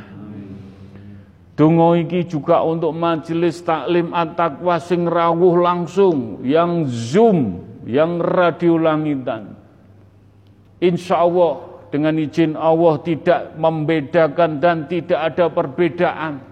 [1.55, 9.55] Dongo iki juga untuk majelis taklim at-taqwa sing rawuh langsung, yang Zoom, yang radio langitan.
[10.83, 16.43] Insya Allah dengan izin Allah tidak membedakan dan tidak ada perbedaan.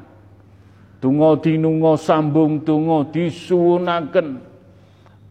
[1.04, 4.53] Tungo dinungo sambung tungo disuunaken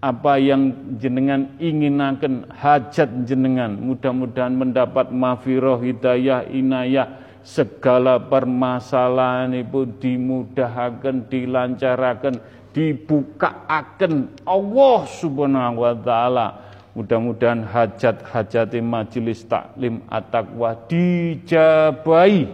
[0.02, 3.78] apa yang jenengan inginaken hajat jenengan.
[3.78, 7.22] Mudah-mudahan mendapat mafiroh hidayah inayah.
[7.42, 12.38] Segala permasalahan itu dimudahkan, dilancarkan,
[12.70, 16.46] dibukaaken Allah Subhanahu wa taala.
[16.92, 22.46] Mudah-mudahan hajat-hajat majelis taklim at-taqwa dijabai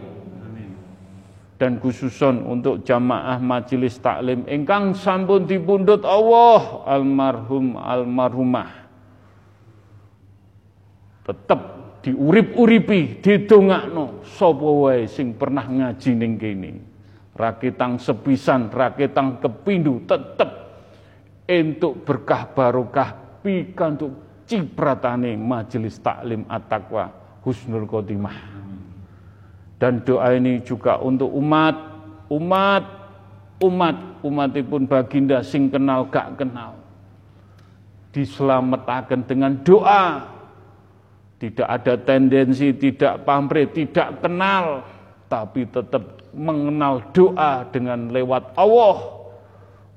[1.58, 4.46] dan khususon untuk jamaah majelis taklim.
[4.46, 8.86] Ingkang sampun dipundhut Allah almarhum almarhumah.
[11.26, 11.60] Tetep
[12.06, 14.22] diurip-uripi didongakno.
[14.22, 16.72] Sapa wae sing pernah ngaji ning kene?
[17.34, 20.50] Rakitang sepisan rakitang kepindu tetep
[21.46, 27.10] entuk berkah barokah pikantuk cipratane majelis taklim at-taqwa
[27.42, 28.67] husnul khotimah.
[29.78, 31.74] Dan doa ini juga untuk umat,
[32.28, 32.84] umat,
[33.62, 33.96] umat,
[34.26, 36.74] umatipun baginda sing kenal gak kenal.
[38.10, 40.26] Diselamatkan dengan doa.
[41.38, 44.82] Tidak ada tendensi, tidak pamrih, tidak kenal,
[45.30, 49.18] tapi tetap mengenal doa dengan lewat Allah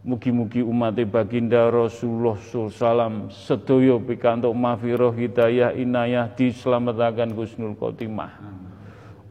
[0.01, 8.33] Mugi-mugi umat baginda Rasulullah SAW sedoyo pikantuk mafiroh hidayah inayah diselamatkan Gusnul Khotimah.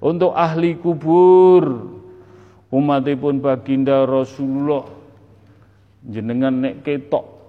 [0.01, 1.64] Untuk ahli kubur.
[2.72, 4.86] Umatipun baginda Rasulullah.
[6.01, 7.40] Jenengan nek ketok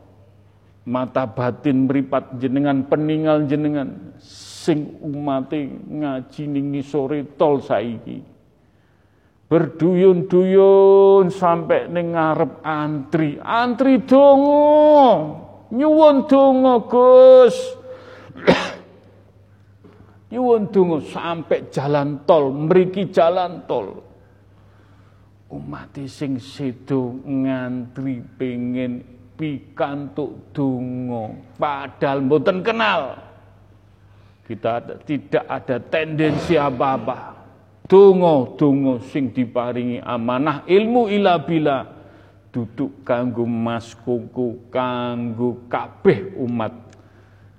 [0.82, 8.20] mata batin meripat jenengan peninggal jenengan sing umate ngaji ning sore tol saiki.
[9.52, 13.36] Berduyun-duyun sampai ning ngarep antri.
[13.40, 14.72] Antri dongo
[15.72, 17.56] nyuwun dongo Gus
[20.32, 24.00] nyuwun dongo sampai jalan tol mriki jalan tol.
[25.52, 29.04] Umat sing sedo ngantri pengen
[29.36, 33.20] pikantuk dongo padahal mboten kenal.
[34.48, 37.36] Kita tidak ada tendensi apa-apa.
[37.84, 41.84] Dungo dungo sing diparingi amanah ilmu ila bila
[42.56, 46.72] duduk kanggo mas kuku kanggo kabeh umat.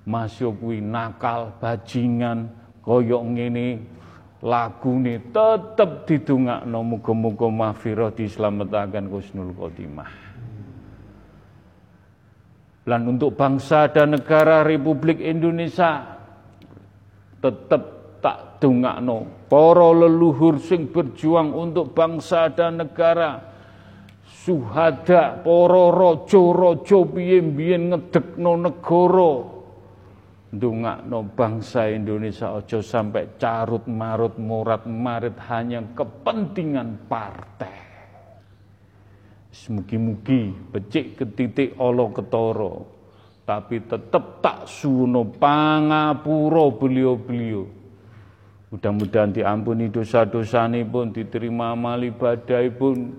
[0.03, 3.67] Masya kuwi nakal bajingan koyok ngene
[4.43, 10.11] lagune tetep didongakno muga-muga mahfirah dislametaken Husnul Khotimah.
[12.83, 16.19] Lan untuk bangsa dan negara Republik Indonesia
[17.39, 17.83] tetap
[18.19, 23.55] tak dongakno para leluhur sing berjuang untuk bangsa dan negara.
[24.43, 29.62] Suhada para raja-raja piye-piye ngedekno negara
[30.53, 37.81] ndongakno bangsa Indonesia aja sampai carut marut murat marit hanya kepentingan partai
[39.53, 42.73] Semugi-mugi becik ke titik Allah ketoro
[43.43, 47.83] tapi tetap tak suno pangapuro beliau-beliau
[48.73, 53.13] Mudah-mudahan diampuni dosa-dosa ini pun, diterima amal ibadah pun.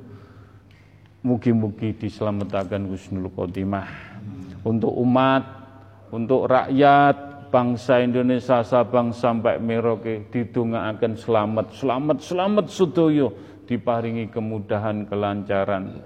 [1.23, 3.87] Mugi-mugi diselamatkan Husnul Khotimah.
[4.67, 5.47] Untuk umat,
[6.11, 7.24] untuk rakyat,
[7.55, 13.31] bangsa Indonesia Sabang sampai Merauke akan selamat, selamat, selamat sedoyo
[13.71, 16.03] diparingi kemudahan, kelancaran.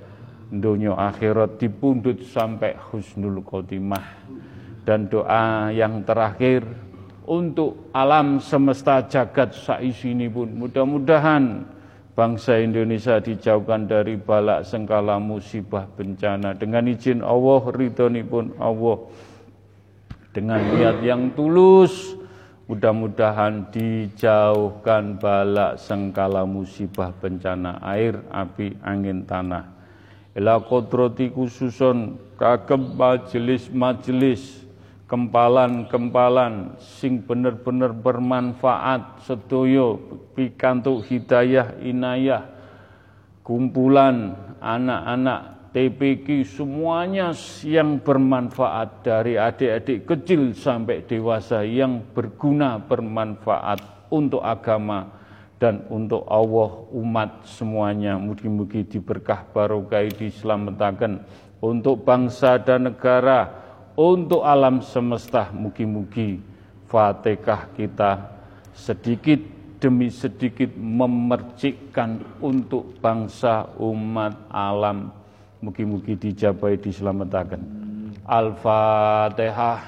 [0.53, 4.29] Dunia akhirat dipundut sampai husnul khotimah.
[4.85, 6.69] Dan doa yang terakhir,
[7.25, 11.65] untuk alam semesta jagat saisini pun mudah-mudahan
[12.17, 18.97] bangsa Indonesia dijauhkan dari balak sengkala musibah bencana dengan izin Allah ridhoni pun Allah
[20.33, 22.17] dengan niat yang tulus.
[22.69, 29.65] Mudah-mudahan dijauhkan balak sengkala musibah bencana air api angin tanah.
[30.37, 34.69] Ila kodrati khususon kagem majelis-majelis
[35.09, 39.97] kempalan-kempalan sing bener-bener bermanfaat sedoyo
[40.37, 42.45] pikantuk hidayah inayah
[43.41, 54.41] kumpulan anak-anak TPQ semuanya yang bermanfaat dari adik-adik kecil sampai dewasa yang berguna bermanfaat untuk
[54.41, 55.13] agama
[55.61, 58.17] dan untuk Allah umat semuanya.
[58.17, 61.21] Mugi-mugi diberkah barokah diselamatkan
[61.61, 63.53] untuk bangsa dan negara
[63.93, 65.53] untuk alam semesta.
[65.53, 66.41] Mugi-mugi
[66.89, 68.13] Fatihah kita
[68.73, 69.45] sedikit
[69.77, 75.18] demi sedikit memercikkan untuk bangsa umat alam
[75.63, 77.61] mugi-mugi dijabai diselamatkan.
[78.29, 79.81] Al-Fatihah.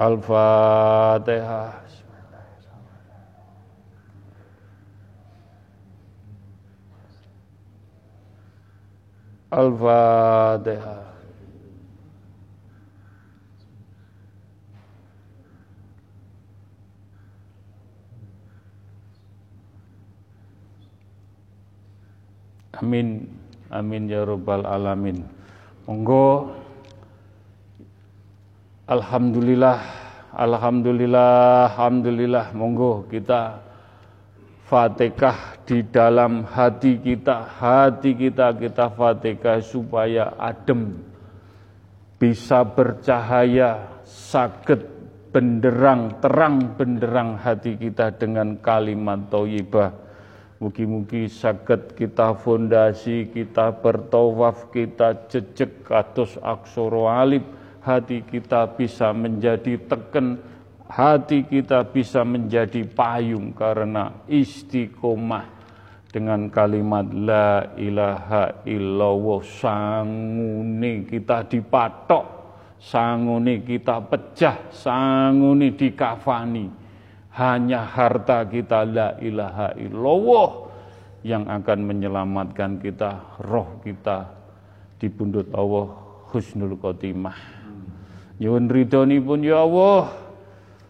[0.00, 1.72] Al-Fatihah.
[9.50, 11.09] Al-Fatihah.
[22.80, 23.28] Amin.
[23.70, 25.22] Amin ya rabbal alamin.
[25.86, 26.60] Monggo
[28.90, 29.78] Alhamdulillah,
[30.34, 33.62] Alhamdulillah, Alhamdulillah, monggo kita
[34.66, 41.06] Fatihah di dalam hati kita, hati kita kita Fatihah supaya adem,
[42.18, 44.82] bisa bercahaya, sakit
[45.30, 50.09] benderang, terang benderang hati kita dengan kalimat toyibah.
[50.60, 57.40] Mugi-mugi sakit kita fondasi, kita bertawaf, kita jejek kados aksoro alif,
[57.80, 60.36] hati kita bisa menjadi teken,
[60.84, 65.48] hati kita bisa menjadi payung karena istiqomah.
[66.12, 72.24] Dengan kalimat la ilaha illallah sangune kita dipatok
[72.76, 76.79] sangune kita pecah sangune dikafani
[77.40, 80.50] hanya harta kita la ilaha illallah
[81.24, 84.28] yang akan menyelamatkan kita roh kita
[85.00, 85.88] di pundut Allah
[86.28, 87.60] husnul khotimah
[88.40, 88.72] Nyuwun
[89.20, 90.16] pun ya Allah.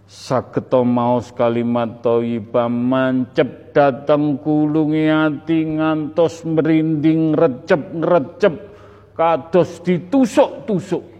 [0.07, 8.55] Saketo maos kalimat thayyibah mancep dateng kulungi ati ngantos merinding recep-recep
[9.15, 11.20] kados ditusuk-tusuk.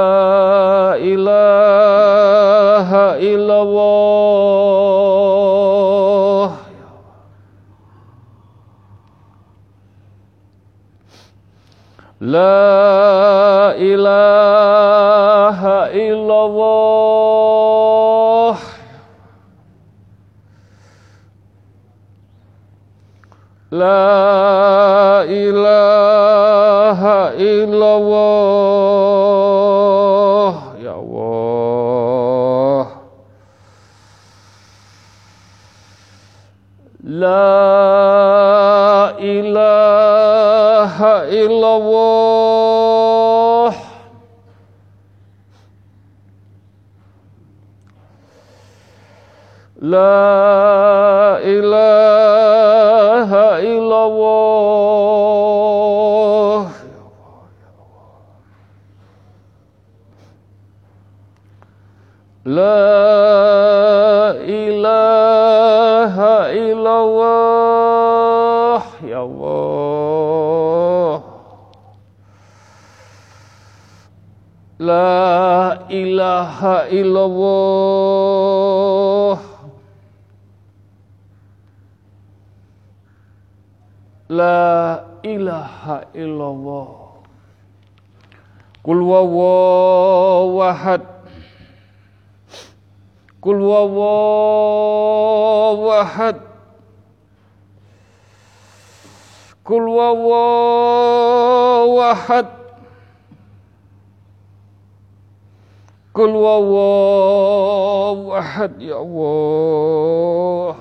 [108.54, 110.76] wawahad Ya Allah.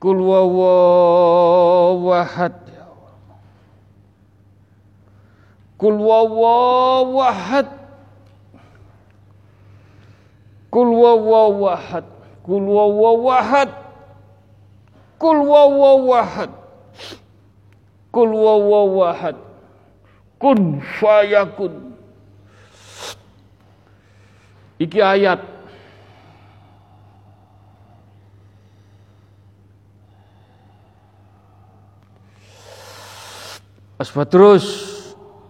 [0.00, 1.72] Kul wawahad
[5.80, 7.68] Kul wawahad
[10.72, 12.04] Kul wawahad
[12.44, 13.70] Kul wawahad
[15.20, 16.50] Kul wawahad
[18.12, 19.36] Kul wawahad
[20.36, 21.93] Kun fayakun
[24.78, 25.40] Iki ayat.
[33.94, 34.66] Asbab terus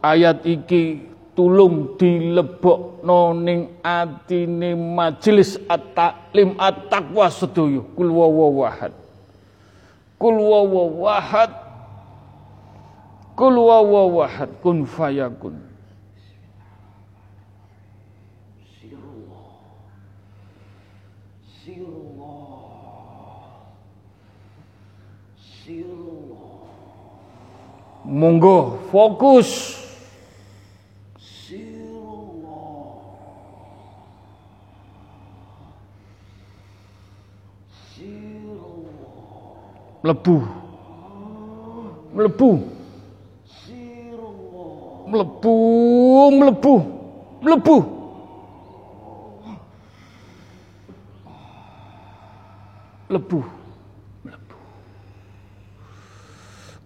[0.04, 8.94] ayat iki tulung dilebokno ning atine majelis at-taklim at-taqwa sedaya kul wawahad
[10.20, 11.50] kul wawahad
[13.34, 15.58] kul wawahad kun fayakun
[21.64, 22.44] Sirullah.
[25.64, 26.60] Sirullah.
[28.04, 29.80] Monggo fokus.
[31.16, 33.00] Sirullah.
[37.96, 38.92] Sirullah.
[40.04, 40.36] Mlebu.
[42.14, 42.50] Mlebu.
[43.48, 45.08] Sirullah.
[45.08, 45.54] Mlebu,
[46.30, 46.74] mlebu.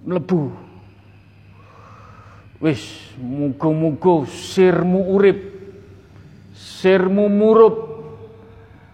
[0.07, 0.68] Mlebu.
[2.59, 5.39] Wis, muga-muga sirmu urip.
[6.51, 7.77] Sirmu murup.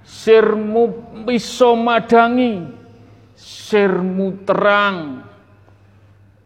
[0.04, 0.92] Sirmu
[1.24, 2.60] bisa madangi.
[3.32, 5.24] Sirmu terang.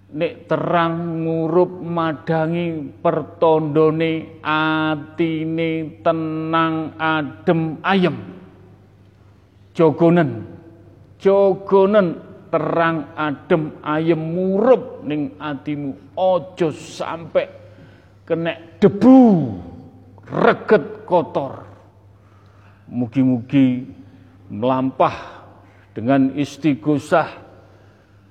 [0.09, 8.17] Nek terang ngurup madangi pertondone atine tenang adem ayem.
[9.75, 10.47] Jogonen.
[11.19, 16.17] Jogonen terang adem ayem murup ning atimu.
[16.17, 17.47] Ojo sampai
[18.25, 19.21] kena debu
[20.29, 21.65] reget kotor.
[22.89, 23.85] Mugi-mugi
[24.49, 25.45] melampah
[25.93, 27.29] dengan istighosah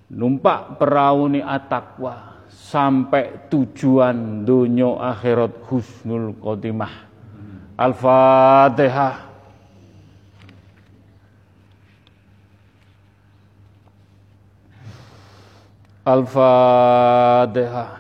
[0.10, 7.06] numpak perahu ni atakwa sampai tujuan dunia akhirat husnul khotimah.
[7.78, 9.27] Al-Fatihah
[16.08, 18.00] Al-Fatihah.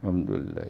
[0.00, 0.64] Alhamdulillah.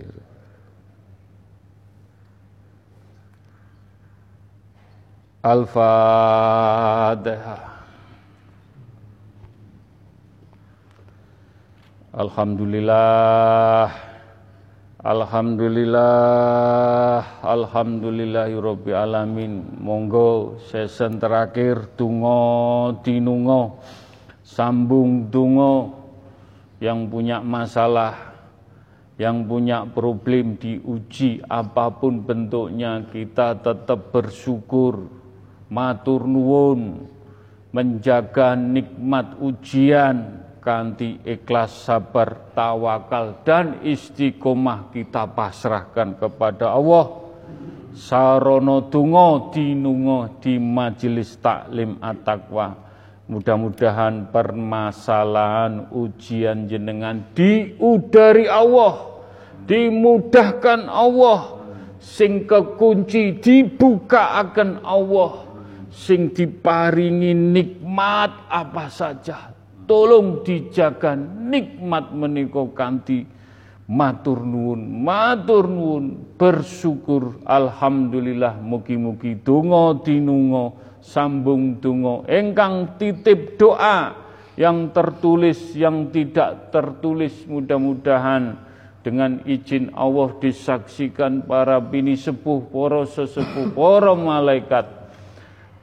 [5.46, 7.62] Al-Fatihah.
[12.10, 13.86] Alhamdulillah.
[14.98, 17.22] Alhamdulillah.
[17.38, 19.78] Alhamdulillahirabbil alamin.
[19.78, 23.78] Monggo season terakhir tungo dinungo
[24.44, 26.04] sambung tungo
[26.84, 28.36] yang punya masalah,
[29.16, 35.08] yang punya problem diuji apa pun bentuknya kita tetap bersyukur,
[35.72, 37.08] matur nuwun,
[37.72, 47.24] menjaga nikmat ujian kanti ikhlas sabar tawakal dan istiqomah kita pasrahkan kepada Allah.
[47.94, 52.83] Sarono tungo dinungo di majelis taklim at-taqwa
[53.24, 59.24] Mudah-mudahan permasalahan ujian jenengan diudari Allah,
[59.64, 61.56] dimudahkan Allah,
[61.96, 65.48] sing kekunci dibuka akan Allah,
[65.88, 69.56] sing diparingi nikmat apa saja.
[69.88, 73.24] Tolong dijaga nikmat meniko kanti
[73.88, 78.60] matur nuwun, matur nuwun, bersyukur alhamdulillah.
[78.60, 80.72] Mugi-mugi donga dinunga
[81.04, 84.16] sambung tungo engkang titip doa
[84.56, 88.56] yang tertulis yang tidak tertulis mudah-mudahan
[89.04, 94.88] dengan izin Allah disaksikan para bini sepuh para sesepuh para malaikat.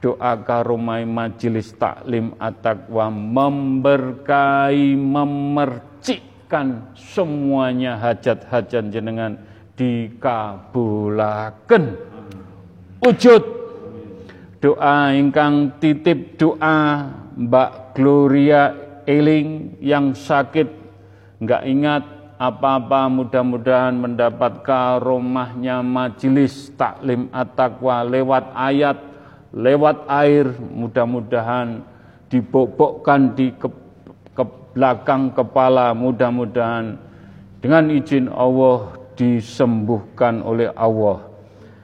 [0.02, 9.38] Doa karomai majelis taklim at-taqwa memberkahi memercikkan semuanya hajat-hajat jenengan
[9.78, 11.94] dikabulaken.
[12.98, 13.61] Wujud
[14.62, 18.70] doa ingkang titip doa Mbak Gloria
[19.02, 20.70] Eling yang sakit.
[21.42, 22.04] Nggak ingat
[22.38, 29.02] apa-apa mudah-mudahan mendapat karomahnya majelis taklim at-taqwa lewat ayat
[29.50, 30.54] lewat air.
[30.54, 31.82] Mudah-mudahan
[32.30, 33.66] dibobokkan di ke,
[34.30, 34.44] ke
[34.78, 35.90] belakang kepala.
[35.90, 37.02] Mudah-mudahan
[37.58, 41.31] dengan izin Allah disembuhkan oleh Allah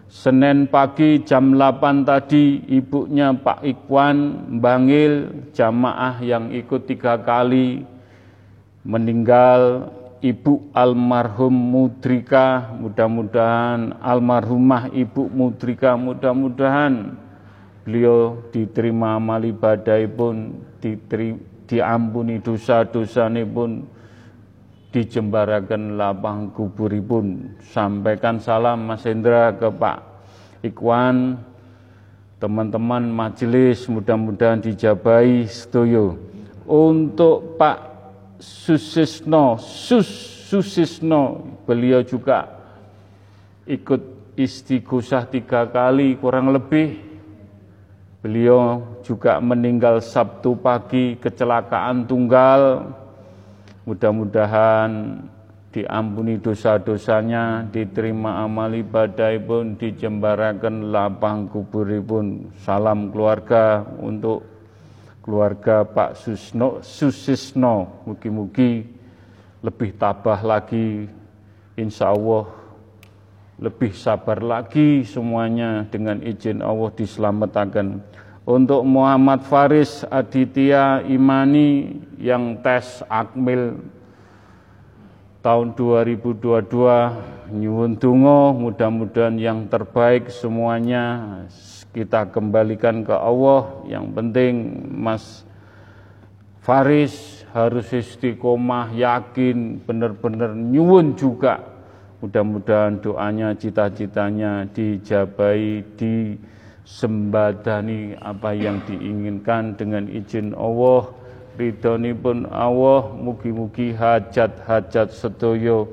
[0.08, 7.84] Senin pagi jam 8 tadi ibunya Pak Ikwan Bangil jamaah yang ikut tiga kali
[8.88, 9.92] meninggal
[10.24, 17.12] Ibu almarhum Mudrika mudah-mudahan almarhumah Ibu Mudrika mudah-mudahan
[17.84, 20.56] beliau diterima amal ibadah pun
[21.68, 23.84] diampuni dosa-dosa pun
[24.88, 27.56] dijembarakan lapang kuburipun.
[27.60, 29.98] Sampaikan salam Mas Hendra ke Pak
[30.64, 31.38] Ikwan,
[32.40, 36.16] teman-teman majelis mudah-mudahan dijabai setuju.
[36.68, 37.78] Untuk Pak
[38.38, 42.48] Susisno, Sus Susisno, beliau juga
[43.68, 47.04] ikut istighosah tiga kali kurang lebih.
[48.24, 52.90] Beliau juga meninggal Sabtu pagi kecelakaan tunggal
[53.88, 55.16] Mudah-mudahan
[55.72, 62.52] diampuni dosa-dosanya, diterima amal ibadah pun, dijembarakan lapang kuburipun.
[62.60, 64.44] Salam keluarga untuk
[65.24, 68.04] keluarga Pak Susno, Susisno.
[68.04, 68.84] Mugi-mugi
[69.64, 71.08] lebih tabah lagi,
[71.80, 72.44] insya Allah
[73.56, 78.04] lebih sabar lagi semuanya dengan izin Allah diselamatkan.
[78.48, 83.76] Untuk Muhammad Faris Aditya Imani yang tes akmil
[85.44, 91.44] tahun 2022 nyuwun tungo mudah-mudahan yang terbaik semuanya.
[91.92, 93.84] Kita kembalikan ke Allah.
[93.84, 94.54] Yang penting
[94.96, 95.44] Mas
[96.64, 101.60] Faris harus istiqomah yakin benar-benar nyuwun juga.
[102.24, 105.84] Mudah-mudahan doanya cita-citanya dijabai
[106.88, 111.12] disembadani apa yang diinginkan dengan izin Allah.
[111.58, 115.90] Pun Allah mugi-mugi hajat-hajat sedoyo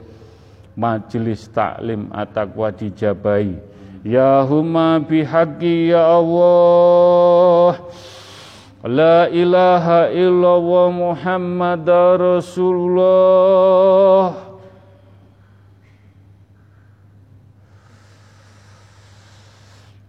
[0.78, 3.58] majelis taklim ataqwa dijabai
[4.06, 7.82] ya huma bihaqi ya Allah.
[8.86, 11.90] La ilaha illallah Muhammad
[12.22, 13.66] Rasulullah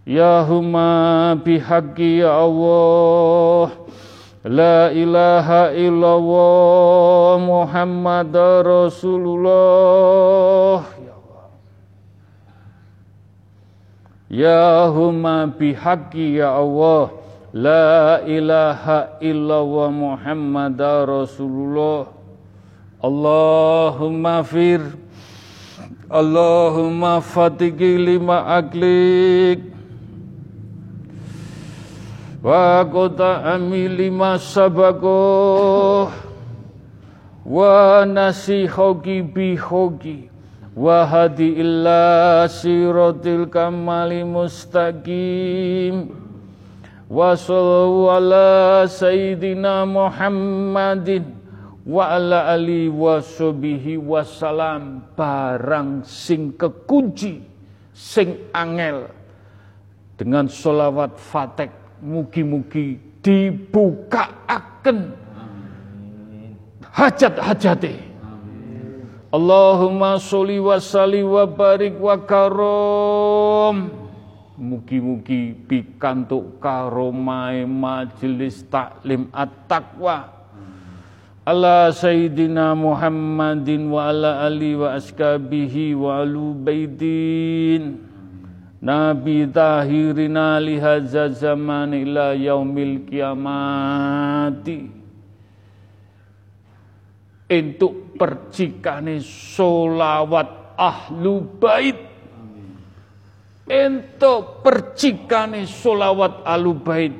[0.07, 3.75] Ya huma bihaqi ya Allah.
[4.47, 8.31] La ilaha illallah Muhammad
[8.63, 10.87] Rasulullah.
[14.31, 17.11] Ya huma bihaqi ya Allah.
[17.51, 22.07] La ilaha illallah Muhammad Rasulullah.
[23.03, 24.87] Allahumma fir.
[26.07, 29.76] Allahumma fatiki lima aklik
[32.43, 36.11] wa kota amili sabako
[37.45, 40.29] wa nasihoki bihoki
[40.77, 46.13] wa hadi illa siratil kamali mustaqim.
[47.07, 51.23] Wa sallu ala sayyidina Muhammadin
[51.87, 53.97] wa ala ali wa sobihi
[54.27, 55.01] salam.
[55.17, 57.41] Barang sing kekunci
[57.95, 59.09] sing angel.
[60.17, 65.11] Dengan solawat fatek mugi-mugi dibuka akan
[66.93, 68.07] hajat-hajate.
[69.27, 73.91] Allahumma sholli wa salli wa barik wa karom.
[74.57, 80.33] Mugi-mugi pikantuk karomai majelis taklim at-taqwa.
[81.47, 88.06] Ala Sayyidina Muhammadin wa ala ali wa askabihi wa alu baidin.
[88.77, 94.79] Nabi tahirina lihaza zaman ila yaumil kiamati.
[97.47, 101.97] Untuk percikane solawat ahlu bait.
[103.65, 107.15] Untuk percikane solawat ahlu bait.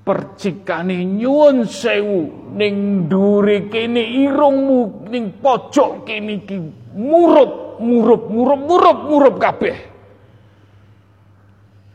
[0.00, 6.56] Percikane nyuwun sewu ning duri kene irungmu ning pojok kene iki
[6.96, 9.89] murup murup murup murup murup kabeh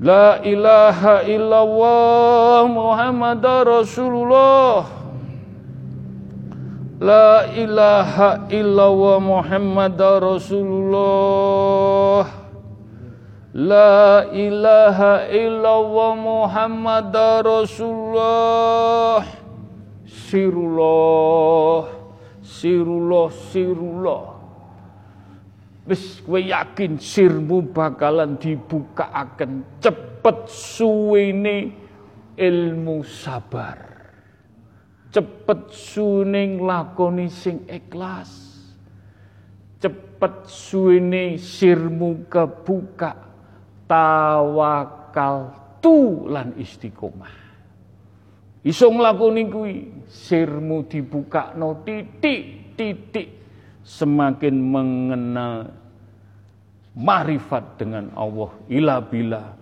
[0.01, 4.89] La ilaha illallah Muhammad Rasulullah.
[7.01, 11.05] La ilaha illallah Muhammad Rasulullah.
[13.52, 17.12] La ilaha illallah Muhammad
[17.44, 19.20] Rasulullah.
[20.31, 21.90] Sirullah
[22.39, 24.30] Sirullah Sirullah
[25.90, 31.74] Wis kowe yakin sirmu bakalan dibuka akan cepet suwene
[32.38, 33.90] ilmu sabar.
[35.10, 38.30] Cepet suning lakoni sing ikhlas.
[39.82, 43.18] Cepet suwene sirmu kebuka
[43.90, 45.50] tawakal
[45.82, 47.34] tu lan istiqomah.
[48.62, 49.74] Iso nglakoni kuwi
[50.06, 53.28] sirmu dibuka no titik titik
[53.82, 55.80] semakin mengenal
[57.01, 59.56] marifat dengan Allah ila bila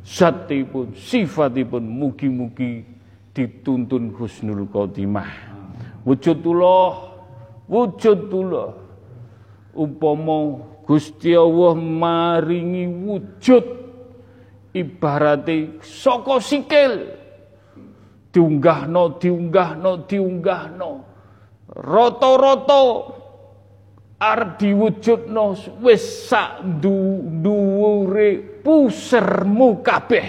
[0.00, 2.80] zatipun sifatipun mugi-mugi
[3.36, 5.28] dituntun husnul khotimah.
[6.08, 6.92] Wujudullah,
[7.68, 8.70] wujudullah.
[9.76, 13.64] Upama Gusti Allah maringi wujud
[14.72, 17.14] ibarate saka sikil
[18.32, 20.90] diunggahno diunggahno diunggahno
[21.68, 22.82] rata-rata
[24.18, 30.28] arep diwujudno wis sak dhuwure pusermu kabeh.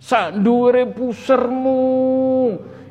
[0.00, 1.76] Sak dhuwure pusermu.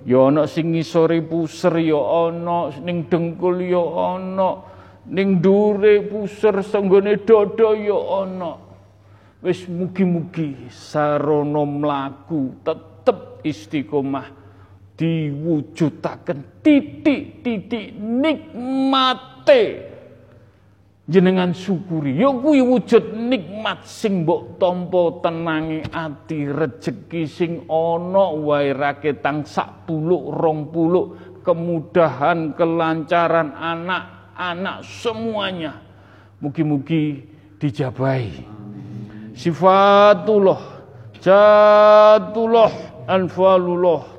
[0.06, 2.00] Ya ana sing ngisore puser ya
[2.30, 4.62] ana ning dengkul ya ana
[5.10, 8.52] ning dhuwure puser senggone dada ya ana.
[9.42, 14.28] Wis mugi-mugi sarana mlaku tetep istiqomah
[15.00, 17.96] diwujudaken titik-titik
[19.50, 19.90] nikmate
[21.10, 28.78] jenengan syukuri ya kuwi wujud nikmat sing mbok tampa tenangi ati rejeki sing ana wae
[28.78, 35.82] raketang sak puluk rong puluk kemudahan kelancaran anak-anak semuanya.
[36.40, 37.26] Mugi-mugi
[37.60, 38.32] dijabai
[39.36, 40.62] sifatullah
[41.20, 42.72] jatullah
[43.10, 44.19] anfalullah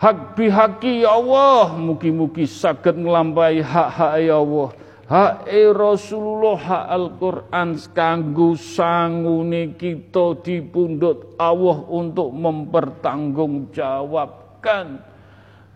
[0.00, 1.76] hak bihaki ya Allah.
[1.76, 4.72] Mugi-mugi saged nglampahi hak-hak ya Allah.
[5.10, 7.76] Hak Rasulullah hak Al-Quran.
[7.92, 15.04] Kanggo sangune kita dipundhut Allah untuk mempertanggungjawabkan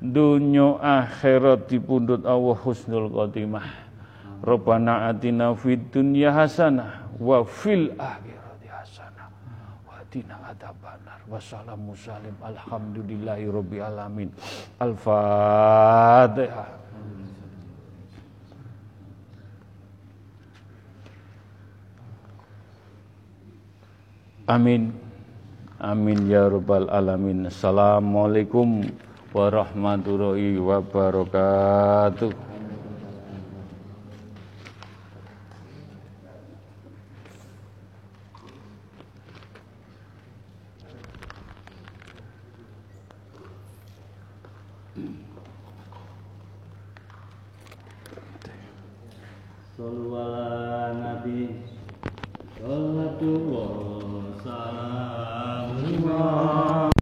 [0.01, 3.85] dunia akhirat dipundhut Allah husnul khotimah.
[4.45, 9.33] Rabbana atina fid dunya hasanah wa fil akhirati hasanah
[9.89, 13.49] wa atina adzabannar wassalamu salim alhamdulillahi
[13.81, 14.31] alamin
[14.81, 16.85] al-fatihah
[24.45, 24.93] Amin.
[25.81, 27.49] Amin ya rabbal alamin.
[27.49, 28.85] Assalamualaikum
[29.33, 32.44] warahmatullahi wabarakatuh.
[49.85, 51.61] Sallu ala nabi
[52.57, 56.94] Sallatullah Salamu wa.